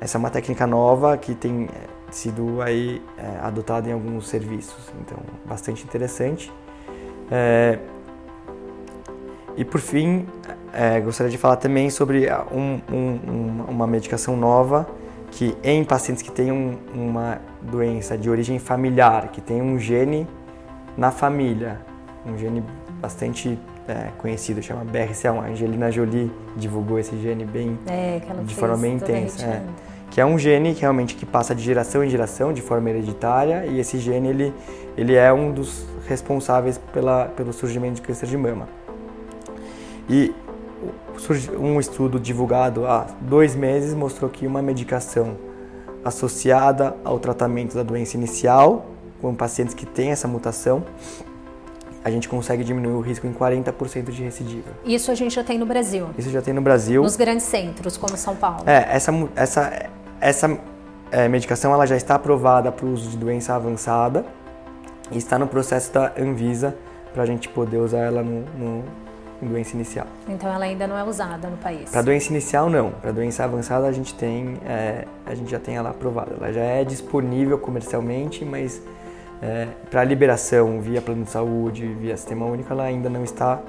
essa 0.00 0.16
é 0.16 0.18
uma 0.18 0.30
técnica 0.30 0.66
nova 0.66 1.16
que 1.16 1.34
tem 1.34 1.64
é, 1.64 2.12
sido 2.12 2.60
aí 2.60 3.00
é, 3.16 3.38
adotada 3.40 3.88
em 3.88 3.92
alguns 3.92 4.28
serviços, 4.28 4.92
então 5.00 5.18
bastante 5.44 5.84
interessante. 5.84 6.52
É, 7.30 7.78
e 9.56 9.64
por 9.64 9.80
fim, 9.80 10.26
é, 10.72 11.00
gostaria 11.00 11.30
de 11.30 11.38
falar 11.38 11.56
também 11.56 11.90
sobre 11.90 12.26
um, 12.50 12.80
um, 12.92 13.64
uma 13.68 13.86
medicação 13.86 14.36
nova 14.36 14.88
que 15.30 15.56
em 15.62 15.84
pacientes 15.84 16.22
que 16.22 16.30
têm 16.30 16.52
um, 16.52 16.78
uma 16.94 17.40
doença 17.60 18.16
de 18.16 18.28
origem 18.28 18.58
familiar, 18.58 19.28
que 19.28 19.40
tem 19.40 19.62
um 19.62 19.78
gene 19.78 20.26
na 20.96 21.10
família, 21.10 21.80
um 22.26 22.36
gene 22.36 22.62
bastante 23.00 23.58
é, 23.88 24.08
conhecido, 24.18 24.62
chama 24.62 24.84
BRCA1. 24.84 25.38
A 25.38 25.46
Angelina 25.48 25.90
Jolie 25.90 26.30
divulgou 26.56 26.98
esse 26.98 27.16
gene 27.18 27.44
bem 27.44 27.78
é, 27.86 28.20
de 28.44 28.54
forma 28.54 28.76
bem 28.76 28.94
intensa. 28.94 29.44
É, 29.44 29.62
que 30.10 30.20
é 30.20 30.26
um 30.26 30.38
gene 30.38 30.74
que 30.74 30.82
realmente 30.82 31.14
que 31.14 31.24
passa 31.24 31.54
de 31.54 31.62
geração 31.62 32.04
em 32.04 32.10
geração, 32.10 32.52
de 32.52 32.60
forma 32.60 32.90
hereditária, 32.90 33.64
e 33.66 33.80
esse 33.80 33.98
gene 33.98 34.28
ele, 34.28 34.54
ele 34.96 35.14
é 35.14 35.32
um 35.32 35.50
dos 35.50 35.86
responsáveis 36.06 36.78
pela, 36.92 37.26
pelo 37.26 37.52
surgimento 37.52 37.94
de 37.94 38.02
câncer 38.02 38.26
de 38.26 38.36
mama. 38.36 38.68
E 40.10 40.34
um 41.58 41.80
estudo 41.80 42.20
divulgado 42.20 42.86
há 42.86 43.06
dois 43.22 43.54
meses 43.54 43.94
mostrou 43.94 44.28
que 44.28 44.46
uma 44.46 44.60
medicação 44.60 45.36
associada 46.04 46.94
ao 47.04 47.18
tratamento 47.18 47.74
da 47.74 47.82
doença 47.82 48.16
inicial, 48.16 48.86
com 49.20 49.34
pacientes 49.34 49.74
que 49.74 49.86
têm 49.86 50.10
essa 50.10 50.26
mutação, 50.26 50.84
a 52.04 52.10
gente 52.10 52.28
consegue 52.28 52.64
diminuir 52.64 52.94
o 52.94 53.00
risco 53.00 53.26
em 53.26 53.32
40% 53.32 54.10
de 54.10 54.22
recidiva. 54.22 54.70
Isso 54.84 55.10
a 55.10 55.14
gente 55.14 55.34
já 55.34 55.44
tem 55.44 55.58
no 55.58 55.66
Brasil? 55.66 56.08
Isso 56.18 56.30
já 56.30 56.42
tem 56.42 56.52
no 56.52 56.60
Brasil. 56.60 57.02
Nos 57.02 57.16
grandes 57.16 57.46
centros, 57.46 57.96
como 57.96 58.16
São 58.16 58.34
Paulo? 58.34 58.64
É, 58.66 58.88
essa, 58.90 59.12
essa, 59.36 59.90
essa 60.20 60.58
é, 61.10 61.28
medicação 61.28 61.72
ela 61.72 61.86
já 61.86 61.96
está 61.96 62.16
aprovada 62.16 62.72
para 62.72 62.84
o 62.84 62.92
uso 62.92 63.10
de 63.10 63.16
doença 63.16 63.54
avançada 63.54 64.24
e 65.10 65.18
está 65.18 65.38
no 65.38 65.46
processo 65.46 65.92
da 65.92 66.12
Anvisa 66.18 66.76
para 67.12 67.22
a 67.22 67.26
gente 67.26 67.48
poder 67.48 67.76
usar 67.76 67.98
ela 67.98 68.22
no, 68.22 68.40
no, 68.58 68.84
em 69.42 69.46
doença 69.46 69.74
inicial. 69.74 70.06
Então 70.28 70.52
ela 70.52 70.64
ainda 70.64 70.86
não 70.86 70.96
é 70.96 71.04
usada 71.04 71.48
no 71.48 71.56
país? 71.58 71.90
Para 71.90 72.02
doença 72.02 72.30
inicial 72.30 72.70
não, 72.70 72.90
para 72.90 73.12
doença 73.12 73.44
avançada 73.44 73.86
a 73.86 73.92
gente 73.92 74.14
tem, 74.14 74.56
é, 74.66 75.04
a 75.26 75.34
gente 75.34 75.50
já 75.50 75.58
tem 75.58 75.76
ela 75.76 75.90
aprovada. 75.90 76.34
Ela 76.40 76.52
já 76.52 76.62
é 76.62 76.84
disponível 76.84 77.58
comercialmente, 77.58 78.44
mas 78.44 78.82
é, 79.42 79.66
para 79.90 80.04
liberação 80.04 80.80
via 80.80 81.02
plano 81.02 81.24
de 81.24 81.30
saúde, 81.30 81.84
via 82.00 82.16
sistema 82.16 82.46
único, 82.46 82.72
ela 82.72 82.84
ainda 82.84 83.10
não 83.10 83.24
está 83.24 83.60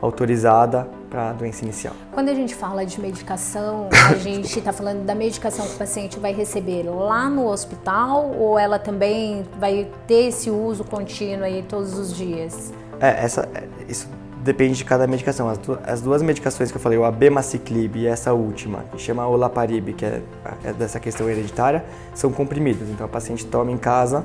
autorizada 0.00 0.88
para 1.10 1.30
a 1.30 1.32
doença 1.32 1.64
inicial. 1.64 1.94
Quando 2.12 2.30
a 2.30 2.34
gente 2.34 2.54
fala 2.54 2.86
de 2.86 2.98
medicação, 3.00 3.88
a 4.10 4.14
gente 4.14 4.58
está 4.58 4.72
falando 4.72 5.04
da 5.04 5.14
medicação 5.14 5.66
que 5.66 5.74
o 5.74 5.78
paciente 5.78 6.18
vai 6.18 6.32
receber 6.32 6.84
lá 6.84 7.28
no 7.28 7.46
hospital 7.46 8.32
ou 8.38 8.58
ela 8.58 8.78
também 8.78 9.44
vai 9.58 9.86
ter 10.06 10.28
esse 10.28 10.50
uso 10.50 10.82
contínuo 10.84 11.44
aí 11.44 11.62
todos 11.68 11.98
os 11.98 12.16
dias? 12.16 12.72
É, 13.00 13.24
essa, 13.24 13.48
é, 13.54 13.64
isso 13.88 14.08
depende 14.42 14.78
de 14.78 14.84
cada 14.84 15.06
medicação. 15.06 15.48
As, 15.48 15.58
du 15.58 15.78
as 15.84 16.00
duas 16.00 16.22
medicações 16.22 16.70
que 16.70 16.76
eu 16.76 16.80
falei, 16.80 16.96
o 16.96 17.04
abemaciclib 17.04 17.96
e 17.96 18.06
essa 18.06 18.32
última, 18.32 18.84
que 18.92 18.98
chama 18.98 19.26
olaparib, 19.26 19.92
que 19.94 20.06
é, 20.06 20.22
é 20.64 20.72
dessa 20.72 20.98
questão 20.98 21.28
hereditária, 21.28 21.84
são 22.14 22.32
comprimidos. 22.32 22.88
Então 22.88 23.04
a 23.04 23.08
paciente 23.08 23.44
toma 23.44 23.70
em 23.70 23.78
casa 23.78 24.24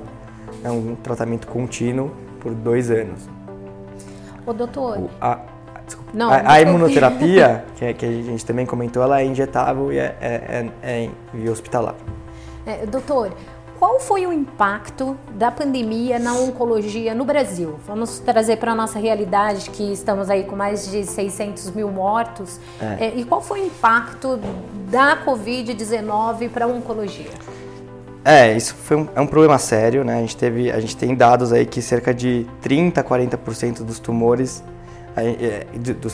é 0.64 0.72
um 0.72 0.96
tratamento 0.96 1.48
contínuo 1.48 2.12
por 2.40 2.54
dois 2.54 2.92
anos. 2.92 3.28
O 4.46 4.54
doutor. 4.54 4.98
O, 4.98 5.10
a, 5.22 5.40
desculpa, 5.86 6.12
não, 6.14 6.30
a, 6.30 6.52
a 6.52 6.62
imunoterapia, 6.62 7.66
que, 7.76 7.86
é, 7.86 7.94
que, 7.94 8.06
a 8.06 8.10
gente 8.10 8.46
também 8.46 8.66
comentou, 8.66 9.02
ela 9.02 9.22
é 9.22 9.26
injetável 9.26 9.92
e 9.92 10.00
é, 10.00 10.16
é, 10.22 10.70
é, 10.82 11.10
é 11.34 11.50
hospitalar. 11.50 11.96
É, 12.66 12.86
doutor, 12.86 13.32
qual 13.84 14.00
foi 14.00 14.26
o 14.26 14.32
impacto 14.32 15.18
da 15.32 15.52
pandemia 15.52 16.18
na 16.18 16.34
oncologia 16.36 17.14
no 17.14 17.26
Brasil? 17.26 17.76
Vamos 17.86 18.20
trazer 18.20 18.56
para 18.56 18.72
a 18.72 18.76
nossa 18.76 18.98
realidade 18.98 19.70
que 19.70 19.92
estamos 19.92 20.30
aí 20.30 20.46
com 20.46 20.56
mais 20.56 20.90
de 20.90 21.06
600 21.06 21.72
mil 21.72 21.92
mortos. 21.92 22.62
É, 22.80 23.12
e 23.14 23.26
qual 23.26 23.42
foi 23.42 23.60
o 23.60 23.66
impacto 23.66 24.40
da 24.90 25.18
Covid-19 25.26 26.50
para 26.50 26.64
a 26.64 26.68
oncologia? 26.70 27.32
É, 28.26 28.56
isso 28.56 28.74
foi 28.76 28.96
um, 28.96 29.08
é 29.16 29.20
um 29.20 29.28
problema 29.28 29.58
sério, 29.58 30.04
né? 30.06 30.18
A 30.18 30.22
gente, 30.22 30.38
teve, 30.38 30.72
a 30.72 30.80
gente 30.80 30.96
tem 30.96 31.14
dados 31.14 31.52
aí 31.52 31.66
que 31.66 31.82
cerca 31.82 32.14
de 32.14 32.48
30 32.62 33.04
40% 33.04 33.84
dos 33.84 34.00
tumores, 34.00 34.64
é, 35.18 35.66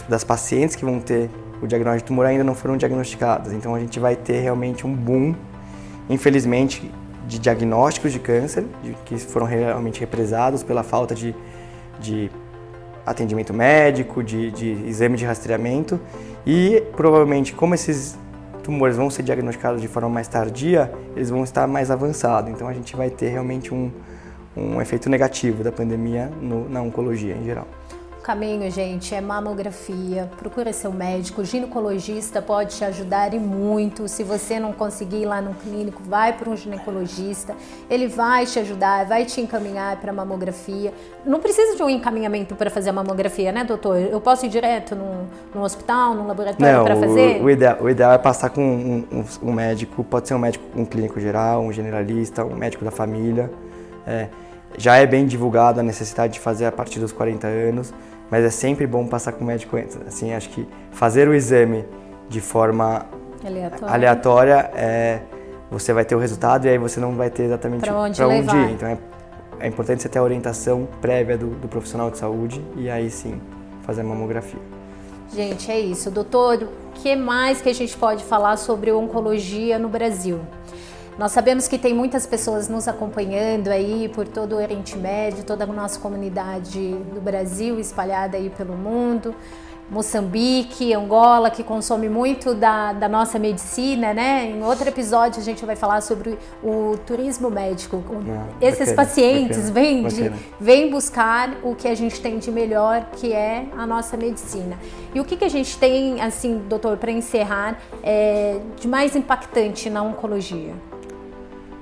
das 0.07 0.23
pacientes 0.23 0.75
que 0.75 0.83
vão 0.83 0.99
ter 0.99 1.29
o 1.61 1.67
diagnóstico 1.67 2.05
de 2.05 2.07
tumor 2.07 2.25
ainda 2.25 2.43
não 2.43 2.55
foram 2.55 2.77
diagnosticadas. 2.77 3.53
Então 3.53 3.75
a 3.75 3.79
gente 3.79 3.99
vai 3.99 4.15
ter 4.15 4.39
realmente 4.39 4.87
um 4.87 4.93
boom, 4.93 5.35
infelizmente, 6.09 6.89
de 7.27 7.37
diagnósticos 7.37 8.11
de 8.11 8.19
câncer, 8.19 8.65
de, 8.83 8.95
que 9.05 9.17
foram 9.19 9.45
realmente 9.45 9.99
represados 9.99 10.63
pela 10.63 10.81
falta 10.81 11.13
de, 11.13 11.35
de 11.99 12.31
atendimento 13.05 13.53
médico, 13.53 14.23
de, 14.23 14.49
de 14.49 14.71
exame 14.87 15.15
de 15.15 15.25
rastreamento. 15.25 15.99
E 16.43 16.81
provavelmente, 16.95 17.53
como 17.53 17.75
esses 17.75 18.17
tumores 18.69 18.95
vão 18.95 19.09
ser 19.09 19.23
diagnosticados 19.23 19.81
de 19.81 19.87
forma 19.87 20.07
mais 20.07 20.27
tardia, 20.27 20.93
eles 21.15 21.31
vão 21.31 21.43
estar 21.43 21.67
mais 21.67 21.89
avançados. 21.89 22.51
Então 22.51 22.67
a 22.67 22.73
gente 22.73 22.95
vai 22.95 23.09
ter 23.09 23.29
realmente 23.29 23.73
um, 23.73 23.91
um 24.55 24.79
efeito 24.79 25.09
negativo 25.09 25.63
da 25.63 25.71
pandemia 25.71 26.31
no, 26.39 26.69
na 26.69 26.79
oncologia 26.79 27.35
em 27.35 27.43
geral. 27.43 27.67
Caminho, 28.29 28.69
gente, 28.69 29.15
é 29.15 29.19
mamografia. 29.19 30.29
Procura 30.37 30.71
seu 30.71 30.91
médico, 30.91 31.41
o 31.41 31.45
ginecologista 31.45 32.39
pode 32.39 32.75
te 32.75 32.85
ajudar 32.85 33.33
e 33.33 33.39
muito. 33.39 34.07
Se 34.07 34.23
você 34.23 34.59
não 34.59 34.71
conseguir 34.71 35.23
ir 35.23 35.25
lá 35.25 35.41
no 35.41 35.55
clínico, 35.55 36.03
vai 36.05 36.33
para 36.33 36.47
um 36.47 36.55
ginecologista. 36.55 37.55
Ele 37.89 38.07
vai 38.07 38.45
te 38.45 38.59
ajudar, 38.59 39.07
vai 39.07 39.25
te 39.25 39.41
encaminhar 39.41 39.99
para 39.99 40.13
mamografia. 40.13 40.93
Não 41.25 41.39
precisa 41.39 41.75
de 41.75 41.81
um 41.81 41.89
encaminhamento 41.89 42.53
para 42.55 42.69
fazer 42.69 42.91
a 42.91 42.93
mamografia, 42.93 43.51
né, 43.51 43.63
doutor? 43.63 43.97
Eu 43.97 44.21
posso 44.21 44.45
ir 44.45 44.49
direto 44.49 44.95
num, 44.95 45.25
num 45.55 45.63
hospital, 45.63 46.13
num 46.13 46.27
laboratório 46.27 46.83
para 46.83 46.95
fazer? 46.97 47.41
O, 47.41 47.45
o, 47.45 47.49
ideal, 47.49 47.77
o 47.81 47.89
ideal 47.89 48.11
é 48.11 48.19
passar 48.19 48.51
com 48.51 48.61
um, 48.61 49.05
um, 49.11 49.49
um, 49.49 49.51
médico, 49.51 50.03
pode 50.03 50.27
ser 50.27 50.35
um 50.35 50.39
médico, 50.39 50.63
um 50.75 50.85
clínico 50.85 51.19
geral, 51.19 51.63
um 51.63 51.73
generalista, 51.73 52.45
um 52.45 52.55
médico 52.55 52.85
da 52.85 52.91
família. 52.91 53.49
É, 54.05 54.27
já 54.77 54.97
é 54.97 55.05
bem 55.05 55.25
divulgada 55.25 55.81
a 55.81 55.83
necessidade 55.83 56.33
de 56.33 56.39
fazer 56.39 56.65
a 56.65 56.71
partir 56.71 56.99
dos 56.99 57.11
40 57.11 57.47
anos, 57.47 57.93
mas 58.29 58.43
é 58.43 58.49
sempre 58.49 58.85
bom 58.85 59.07
passar 59.07 59.33
com 59.33 59.43
o 59.43 59.47
médico 59.47 59.75
antes. 59.77 59.97
Assim, 60.07 60.33
acho 60.33 60.49
que 60.49 60.67
fazer 60.91 61.27
o 61.27 61.33
exame 61.33 61.85
de 62.29 62.39
forma 62.39 63.05
aleatória, 63.43 63.93
aleatória 63.93 64.71
é, 64.75 65.21
você 65.71 65.93
vai 65.93 66.05
ter 66.05 66.15
o 66.15 66.19
resultado 66.19 66.65
e 66.65 66.69
aí 66.69 66.77
você 66.77 66.99
não 66.99 67.15
vai 67.15 67.29
ter 67.29 67.43
exatamente 67.43 67.81
para 67.81 67.95
onde, 67.95 68.21
onde 68.21 68.55
ir. 68.55 68.71
Então 68.71 68.87
é, 68.87 68.97
é, 69.59 69.67
importante 69.67 70.01
você 70.01 70.09
ter 70.09 70.19
a 70.19 70.23
orientação 70.23 70.87
prévia 71.01 71.37
do, 71.37 71.47
do 71.47 71.67
profissional 71.67 72.11
de 72.11 72.17
saúde 72.17 72.63
e 72.75 72.89
aí 72.89 73.09
sim 73.09 73.41
fazer 73.83 74.01
a 74.01 74.03
mamografia. 74.03 74.59
Gente, 75.33 75.71
é 75.71 75.79
isso. 75.79 76.09
Doutor, 76.09 76.63
o 76.63 76.91
que 76.95 77.15
mais 77.15 77.61
que 77.61 77.69
a 77.69 77.73
gente 77.73 77.95
pode 77.95 78.23
falar 78.23 78.57
sobre 78.57 78.91
oncologia 78.91 79.77
no 79.77 79.87
Brasil? 79.87 80.39
Nós 81.19 81.33
sabemos 81.33 81.67
que 81.67 81.77
tem 81.77 81.93
muitas 81.93 82.25
pessoas 82.25 82.69
nos 82.69 82.87
acompanhando 82.87 83.67
aí 83.67 84.09
por 84.15 84.25
todo 84.25 84.53
o 84.53 84.55
Oriente 84.55 84.97
Médio, 84.97 85.43
toda 85.43 85.65
a 85.65 85.67
nossa 85.67 85.99
comunidade 85.99 86.93
do 87.13 87.19
Brasil 87.19 87.77
espalhada 87.77 88.37
aí 88.37 88.49
pelo 88.49 88.73
mundo. 88.73 89.35
Moçambique, 89.89 90.93
Angola, 90.93 91.49
que 91.49 91.61
consome 91.61 92.07
muito 92.07 92.53
da, 92.53 92.93
da, 92.93 93.09
nossa 93.09 93.37
medicina, 93.37 94.13
né? 94.13 94.45
Em 94.45 94.63
outro 94.63 94.87
episódio 94.87 95.41
a 95.41 95.43
gente 95.43 95.65
vai 95.65 95.75
falar 95.75 95.99
sobre 95.99 96.39
o 96.63 96.95
turismo 97.05 97.49
médico. 97.49 98.01
Ah, 98.29 98.45
Esses 98.61 98.91
bacana, 98.91 98.95
pacientes 98.95 99.69
vêm, 99.69 100.07
de, 100.07 100.31
vêm 100.57 100.89
buscar 100.89 101.57
o 101.63 101.75
que 101.75 101.89
a 101.89 101.95
gente 101.95 102.21
tem 102.21 102.39
de 102.39 102.49
melhor, 102.49 103.09
que 103.17 103.33
é 103.33 103.65
a 103.75 103.85
nossa 103.85 104.15
medicina. 104.15 104.77
E 105.13 105.19
o 105.19 105.25
que, 105.25 105.35
que 105.35 105.43
a 105.43 105.49
gente 105.49 105.77
tem, 105.77 106.21
assim, 106.21 106.59
doutor, 106.69 106.95
para 106.95 107.11
encerrar, 107.11 107.77
é, 108.01 108.59
de 108.79 108.87
mais 108.87 109.17
impactante 109.17 109.89
na 109.89 110.01
oncologia? 110.01 110.75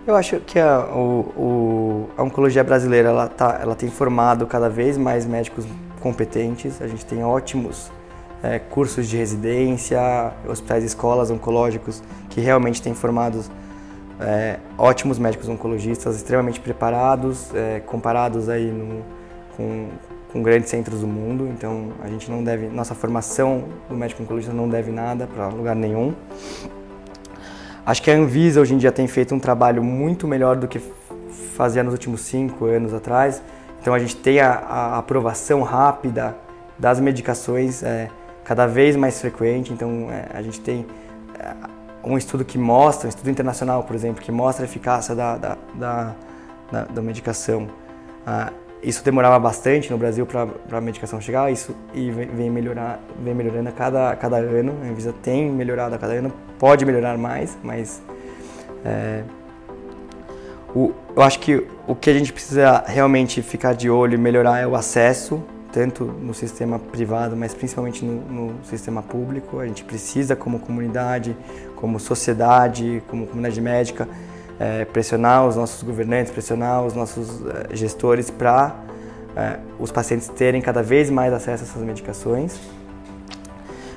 Eu 0.07 0.15
acho 0.15 0.39
que 0.39 0.57
a, 0.57 0.85
o, 0.85 1.19
o, 1.35 2.09
a 2.15 2.23
oncologia 2.23 2.63
brasileira 2.63 3.09
ela, 3.09 3.27
tá, 3.27 3.59
ela 3.61 3.75
tem 3.75 3.89
formado 3.89 4.47
cada 4.47 4.69
vez 4.69 4.97
mais 4.97 5.25
médicos 5.25 5.65
competentes. 5.99 6.81
A 6.81 6.87
gente 6.87 7.05
tem 7.05 7.25
ótimos 7.25 7.91
é, 8.41 8.57
cursos 8.57 9.05
de 9.09 9.17
residência, 9.17 9.99
hospitais 10.47 10.85
e 10.85 10.87
escolas 10.87 11.29
oncológicos 11.29 12.01
que 12.29 12.39
realmente 12.39 12.81
têm 12.81 12.93
formado 12.93 13.43
é, 14.21 14.59
ótimos 14.77 15.19
médicos 15.19 15.49
oncologistas, 15.49 16.15
extremamente 16.15 16.61
preparados, 16.61 17.53
é, 17.53 17.81
comparados 17.81 18.47
aí 18.47 18.71
no, 18.71 19.03
com, 19.57 19.89
com 20.31 20.41
grandes 20.41 20.69
centros 20.69 21.01
do 21.01 21.07
mundo. 21.07 21.49
Então 21.49 21.89
a 22.01 22.07
gente 22.07 22.31
não 22.31 22.41
deve, 22.41 22.67
nossa 22.67 22.95
formação 22.95 23.65
do 23.89 23.95
médico 23.97 24.23
oncologista 24.23 24.53
não 24.53 24.69
deve 24.69 24.89
nada 24.89 25.27
para 25.27 25.49
lugar 25.49 25.75
nenhum. 25.75 26.15
Acho 27.87 28.01
que 28.01 28.11
a 28.11 28.15
Anvisa 28.15 28.59
hoje 28.59 28.73
em 28.73 28.77
dia 28.77 28.91
tem 28.91 29.07
feito 29.07 29.33
um 29.33 29.39
trabalho 29.39 29.81
muito 29.81 30.27
melhor 30.27 30.57
do 30.57 30.67
que 30.67 30.77
fazia 31.55 31.81
nos 31.81 31.93
últimos 31.93 32.19
cinco 32.19 32.65
anos 32.65 32.93
atrás. 32.93 33.41
Então 33.79 33.93
a 33.93 33.99
gente 33.99 34.13
tem 34.17 34.41
a, 34.41 34.55
a 34.55 34.97
aprovação 34.97 35.61
rápida 35.61 36.35
das 36.77 36.99
medicações 36.99 37.81
é, 37.83 38.09
cada 38.43 38.67
vez 38.67 38.97
mais 38.97 39.21
frequente. 39.21 39.71
Então 39.71 40.09
é, 40.11 40.37
a 40.37 40.41
gente 40.41 40.59
tem 40.59 40.85
é, 41.39 41.53
um 42.03 42.17
estudo 42.17 42.43
que 42.43 42.57
mostra, 42.57 43.07
um 43.07 43.09
estudo 43.09 43.29
internacional, 43.29 43.81
por 43.83 43.95
exemplo, 43.95 44.21
que 44.21 44.33
mostra 44.33 44.65
a 44.65 44.67
eficácia 44.67 45.15
da, 45.15 45.37
da, 45.37 45.57
da, 45.73 46.15
da, 46.69 46.83
da 46.83 47.01
medicação. 47.01 47.69
Ah, 48.25 48.51
isso 48.81 49.03
demorava 49.03 49.39
bastante 49.39 49.91
no 49.91 49.97
Brasil 49.97 50.25
para 50.25 50.47
a 50.71 50.81
medicação 50.81 51.19
chegar, 51.19 51.51
isso 51.51 51.75
e 51.93 52.11
vem, 52.11 52.49
melhorar, 52.49 52.99
vem 53.23 53.33
melhorando 53.33 53.69
a 53.69 53.71
cada, 53.71 54.11
a 54.11 54.15
cada 54.15 54.37
ano. 54.37 54.73
A 54.83 54.87
Anvisa 54.87 55.13
tem 55.21 55.49
melhorado 55.49 55.95
a 55.95 55.97
cada 55.97 56.13
ano, 56.13 56.31
pode 56.59 56.85
melhorar 56.85 57.17
mais, 57.17 57.57
mas 57.63 58.01
é, 58.85 59.23
o, 60.75 60.93
eu 61.15 61.21
acho 61.23 61.39
que 61.39 61.65
o 61.87 61.95
que 61.95 62.09
a 62.09 62.13
gente 62.13 62.31
precisa 62.31 62.83
realmente 62.85 63.41
ficar 63.41 63.73
de 63.73 63.89
olho 63.89 64.13
e 64.13 64.17
melhorar 64.17 64.59
é 64.59 64.67
o 64.67 64.75
acesso, 64.75 65.43
tanto 65.71 66.05
no 66.05 66.33
sistema 66.33 66.77
privado, 66.77 67.35
mas 67.35 67.53
principalmente 67.53 68.05
no, 68.05 68.21
no 68.21 68.65
sistema 68.65 69.01
público. 69.01 69.59
A 69.59 69.67
gente 69.67 69.83
precisa, 69.83 70.35
como 70.35 70.59
comunidade, 70.59 71.35
como 71.75 71.99
sociedade, 71.99 73.01
como 73.07 73.25
comunidade 73.25 73.59
médica, 73.59 74.07
é, 74.59 74.85
pressionar 74.85 75.47
os 75.47 75.55
nossos 75.55 75.83
governantes, 75.83 76.31
pressionar 76.31 76.83
os 76.85 76.93
nossos 76.93 77.41
é, 77.45 77.75
gestores 77.75 78.29
para 78.29 78.75
é, 79.35 79.59
os 79.79 79.91
pacientes 79.91 80.27
terem 80.29 80.61
cada 80.61 80.81
vez 80.81 81.09
mais 81.09 81.33
acesso 81.33 81.63
a 81.63 81.67
essas 81.67 81.81
medicações. 81.83 82.59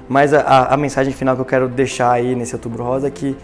Mas 0.08 0.34
a, 0.34 0.66
a, 0.66 0.76
mensagem 0.76 1.12
final 1.12 1.36
que 1.36 1.40
eu 1.40 1.46
quero 1.46 1.68
deixar 1.68 2.10
aí 2.10 2.34
nesse 2.34 2.54
Outubro 2.54 2.82
Rosa 2.82 3.06
é 3.06 3.10
que 3.10 3.36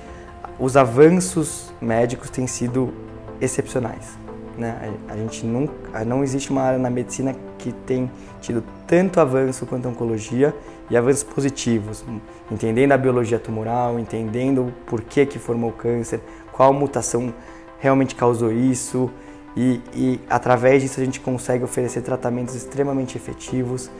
os 0.58 0.76
avanços 0.76 1.72
médicos 1.80 2.28
têm 2.28 2.46
sido 2.46 2.92
excepcionais. 3.40 4.18
Né? 4.58 4.74
A, 5.08 5.16
gente 5.16 5.46
nunca, 5.46 6.04
não 6.04 6.24
existe 6.24 6.50
uma 6.50 6.62
área 6.62 6.78
na 6.78 6.90
medicina 6.90 7.36
que 7.58 7.72
tem 7.72 8.10
tido 8.40 8.64
tanto 8.86 9.20
avanço 9.20 9.64
quanto 9.64 9.86
a 9.86 9.90
oncologia 9.90 10.54
e 10.88 10.96
avanços 10.96 11.22
positivos, 11.22 12.04
entendendo 12.50 12.92
a 12.92 12.98
biologia 12.98 13.38
tumoral, 13.38 13.98
entendendo 13.98 14.62
o 14.62 14.72
porquê 14.86 15.26
que 15.26 15.38
formou 15.38 15.70
o 15.70 15.72
câncer, 15.72 16.20
qual 16.56 16.72
mutação 16.72 17.34
realmente 17.78 18.14
causou 18.14 18.50
isso 18.50 19.10
e, 19.56 19.80
e 19.94 20.20
através 20.28 20.82
disso 20.82 21.00
a 21.00 21.04
gente 21.04 21.20
consegue 21.20 21.64
oferecer 21.64 22.02
tratamentos 22.02 22.54
extremamente 22.54 23.16
efetivos 23.16 23.90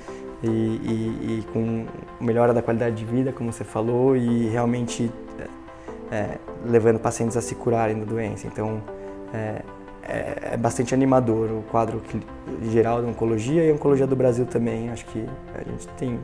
e, 0.43 0.49
e, 0.49 0.51
e, 0.51 1.45
com 1.53 1.87
melhora 2.21 2.53
da 2.53 2.61
qualidade 2.61 2.97
de 2.97 3.05
vida, 3.05 3.33
como 3.33 3.51
você 3.51 3.65
falou, 3.65 4.15
e 4.15 4.49
realmente 4.49 5.11
é, 6.11 6.39
levando 6.65 6.99
pacientes 6.99 7.37
a 7.37 7.41
se 7.41 7.55
curarem 7.55 7.99
da 7.99 8.05
doença. 8.05 8.47
Então 8.47 8.83
é, 9.33 9.63
é, 10.03 10.39
é 10.53 10.57
bastante 10.57 10.95
animador 10.95 11.51
o 11.51 11.63
quadro 11.71 12.03
geral 12.71 13.03
da 13.03 13.09
oncologia 13.09 13.65
e 13.65 13.71
a 13.71 13.75
oncologia 13.75 14.07
do 14.07 14.17
Brasil 14.17 14.47
também. 14.47 14.91
Acho 14.91 15.07
que 15.07 15.25
a 15.55 15.71
gente 15.71 15.89
tem 15.97 16.21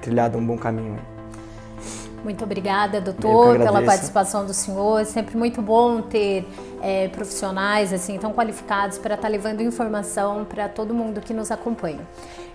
trilhado 0.00 0.38
um 0.38 0.44
bom 0.44 0.58
caminho. 0.58 0.98
Muito 2.22 2.44
obrigada, 2.44 3.00
doutor, 3.00 3.58
pela 3.58 3.82
participação 3.82 4.44
do 4.44 4.52
senhor. 4.52 5.00
É 5.00 5.04
sempre 5.04 5.36
muito 5.36 5.62
bom 5.62 6.02
ter 6.02 6.46
é, 6.82 7.08
profissionais 7.08 7.92
assim 7.92 8.18
tão 8.18 8.32
qualificados 8.32 8.98
para 8.98 9.14
estar 9.14 9.28
tá 9.28 9.30
levando 9.30 9.62
informação 9.62 10.44
para 10.44 10.68
todo 10.68 10.92
mundo 10.92 11.20
que 11.20 11.32
nos 11.32 11.50
acompanha. 11.50 12.00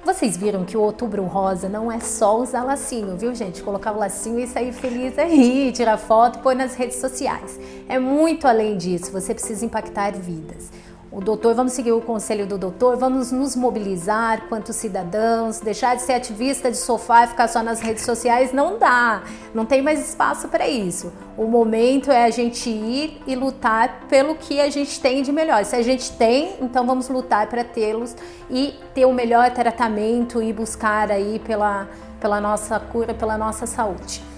Vocês 0.03 0.35
viram 0.35 0.65
que 0.65 0.75
o 0.75 0.81
Outubro 0.81 1.23
Rosa 1.23 1.69
não 1.69 1.91
é 1.91 1.99
só 1.99 2.39
usar 2.39 2.63
lacinho, 2.63 3.15
viu, 3.15 3.35
gente? 3.35 3.61
Colocar 3.61 3.91
o 3.91 3.99
lacinho 3.99 4.39
e 4.39 4.47
sair 4.47 4.73
feliz 4.73 5.17
aí, 5.17 5.71
tirar 5.75 5.97
foto 5.97 6.39
e 6.39 6.41
pôr 6.41 6.55
nas 6.55 6.73
redes 6.73 6.97
sociais. 6.97 7.59
É 7.87 7.99
muito 7.99 8.47
além 8.47 8.77
disso, 8.77 9.11
você 9.11 9.33
precisa 9.33 9.63
impactar 9.63 10.11
vidas 10.13 10.71
o 11.11 11.19
doutor, 11.19 11.53
vamos 11.53 11.73
seguir 11.73 11.91
o 11.91 11.99
conselho 11.99 12.47
do 12.47 12.57
doutor, 12.57 12.95
vamos 12.95 13.33
nos 13.33 13.53
mobilizar 13.53 14.47
quanto 14.47 14.71
cidadãos, 14.71 15.59
deixar 15.59 15.95
de 15.95 16.03
ser 16.03 16.13
ativista 16.13 16.71
de 16.71 16.77
sofá 16.77 17.25
e 17.25 17.27
ficar 17.27 17.49
só 17.49 17.61
nas 17.61 17.81
redes 17.81 18.05
sociais 18.05 18.53
não 18.53 18.79
dá, 18.79 19.21
não 19.53 19.65
tem 19.65 19.81
mais 19.81 20.07
espaço 20.07 20.47
para 20.47 20.69
isso. 20.69 21.11
O 21.37 21.47
momento 21.47 22.09
é 22.09 22.23
a 22.23 22.29
gente 22.29 22.69
ir 22.69 23.21
e 23.27 23.35
lutar 23.35 24.05
pelo 24.07 24.35
que 24.35 24.61
a 24.61 24.69
gente 24.69 25.01
tem 25.01 25.21
de 25.21 25.33
melhor. 25.33 25.65
Se 25.65 25.75
a 25.75 25.81
gente 25.81 26.13
tem, 26.13 26.55
então 26.61 26.85
vamos 26.85 27.09
lutar 27.09 27.47
para 27.47 27.65
tê-los 27.65 28.15
e 28.49 28.73
ter 28.93 29.05
o 29.05 29.11
melhor 29.11 29.51
tratamento 29.51 30.41
e 30.41 30.53
buscar 30.53 31.11
aí 31.11 31.39
pela, 31.39 31.89
pela 32.21 32.39
nossa 32.39 32.79
cura, 32.79 33.13
pela 33.13 33.37
nossa 33.37 33.65
saúde. 33.65 34.30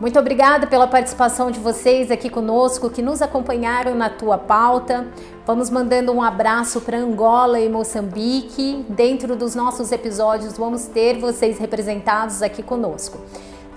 Muito 0.00 0.18
obrigada 0.18 0.66
pela 0.66 0.86
participação 0.86 1.50
de 1.50 1.60
vocês 1.60 2.10
aqui 2.10 2.28
conosco, 2.28 2.90
que 2.90 3.00
nos 3.00 3.22
acompanharam 3.22 3.94
na 3.94 4.10
tua 4.10 4.36
pauta. 4.36 5.06
Vamos 5.46 5.70
mandando 5.70 6.12
um 6.12 6.20
abraço 6.20 6.80
para 6.80 6.98
Angola 6.98 7.60
e 7.60 7.68
Moçambique. 7.68 8.84
Dentro 8.88 9.36
dos 9.36 9.54
nossos 9.54 9.92
episódios, 9.92 10.56
vamos 10.56 10.86
ter 10.86 11.18
vocês 11.18 11.58
representados 11.58 12.42
aqui 12.42 12.62
conosco. 12.62 13.18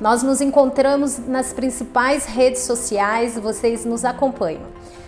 Nós 0.02 0.24
nos 0.24 0.42
encontramos 0.42 1.20
nas 1.20 1.54
principais 1.54 2.26
redes 2.26 2.62
sociais, 2.64 3.38
vocês 3.38 3.86
nos 3.86 4.04
acompanham. 4.04 4.64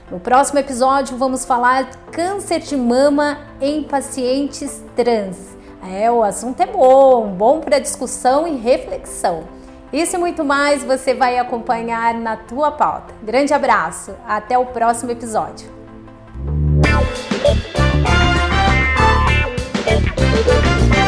No 0.10 0.20
próximo 0.20 0.60
episódio, 0.60 1.18
vamos 1.18 1.44
falar 1.44 1.90
câncer 2.12 2.60
de 2.60 2.78
mama 2.78 3.40
em 3.60 3.84
pacientes 3.84 4.82
trans. 4.96 5.58
É, 5.92 6.10
o 6.12 6.24
assunto 6.24 6.62
é 6.62 6.66
bom, 6.66 7.28
bom 7.28 7.60
para 7.60 7.80
discussão 7.80 8.48
e 8.48 8.56
reflexão. 8.56 9.57
Isso 9.98 10.16
e 10.16 10.20
muito 10.20 10.46
mais 10.46 10.84
você 10.84 11.16
vai 11.16 11.40
acompanhar 11.40 12.14
na 12.14 12.38
tua 12.38 12.70
pauta. 12.70 13.16
Grande 13.24 13.52
abraço, 13.52 14.14
até 14.28 14.56
o 14.56 14.68
próximo 14.68 15.10
episódio. 15.10 15.76
Música 20.46 21.07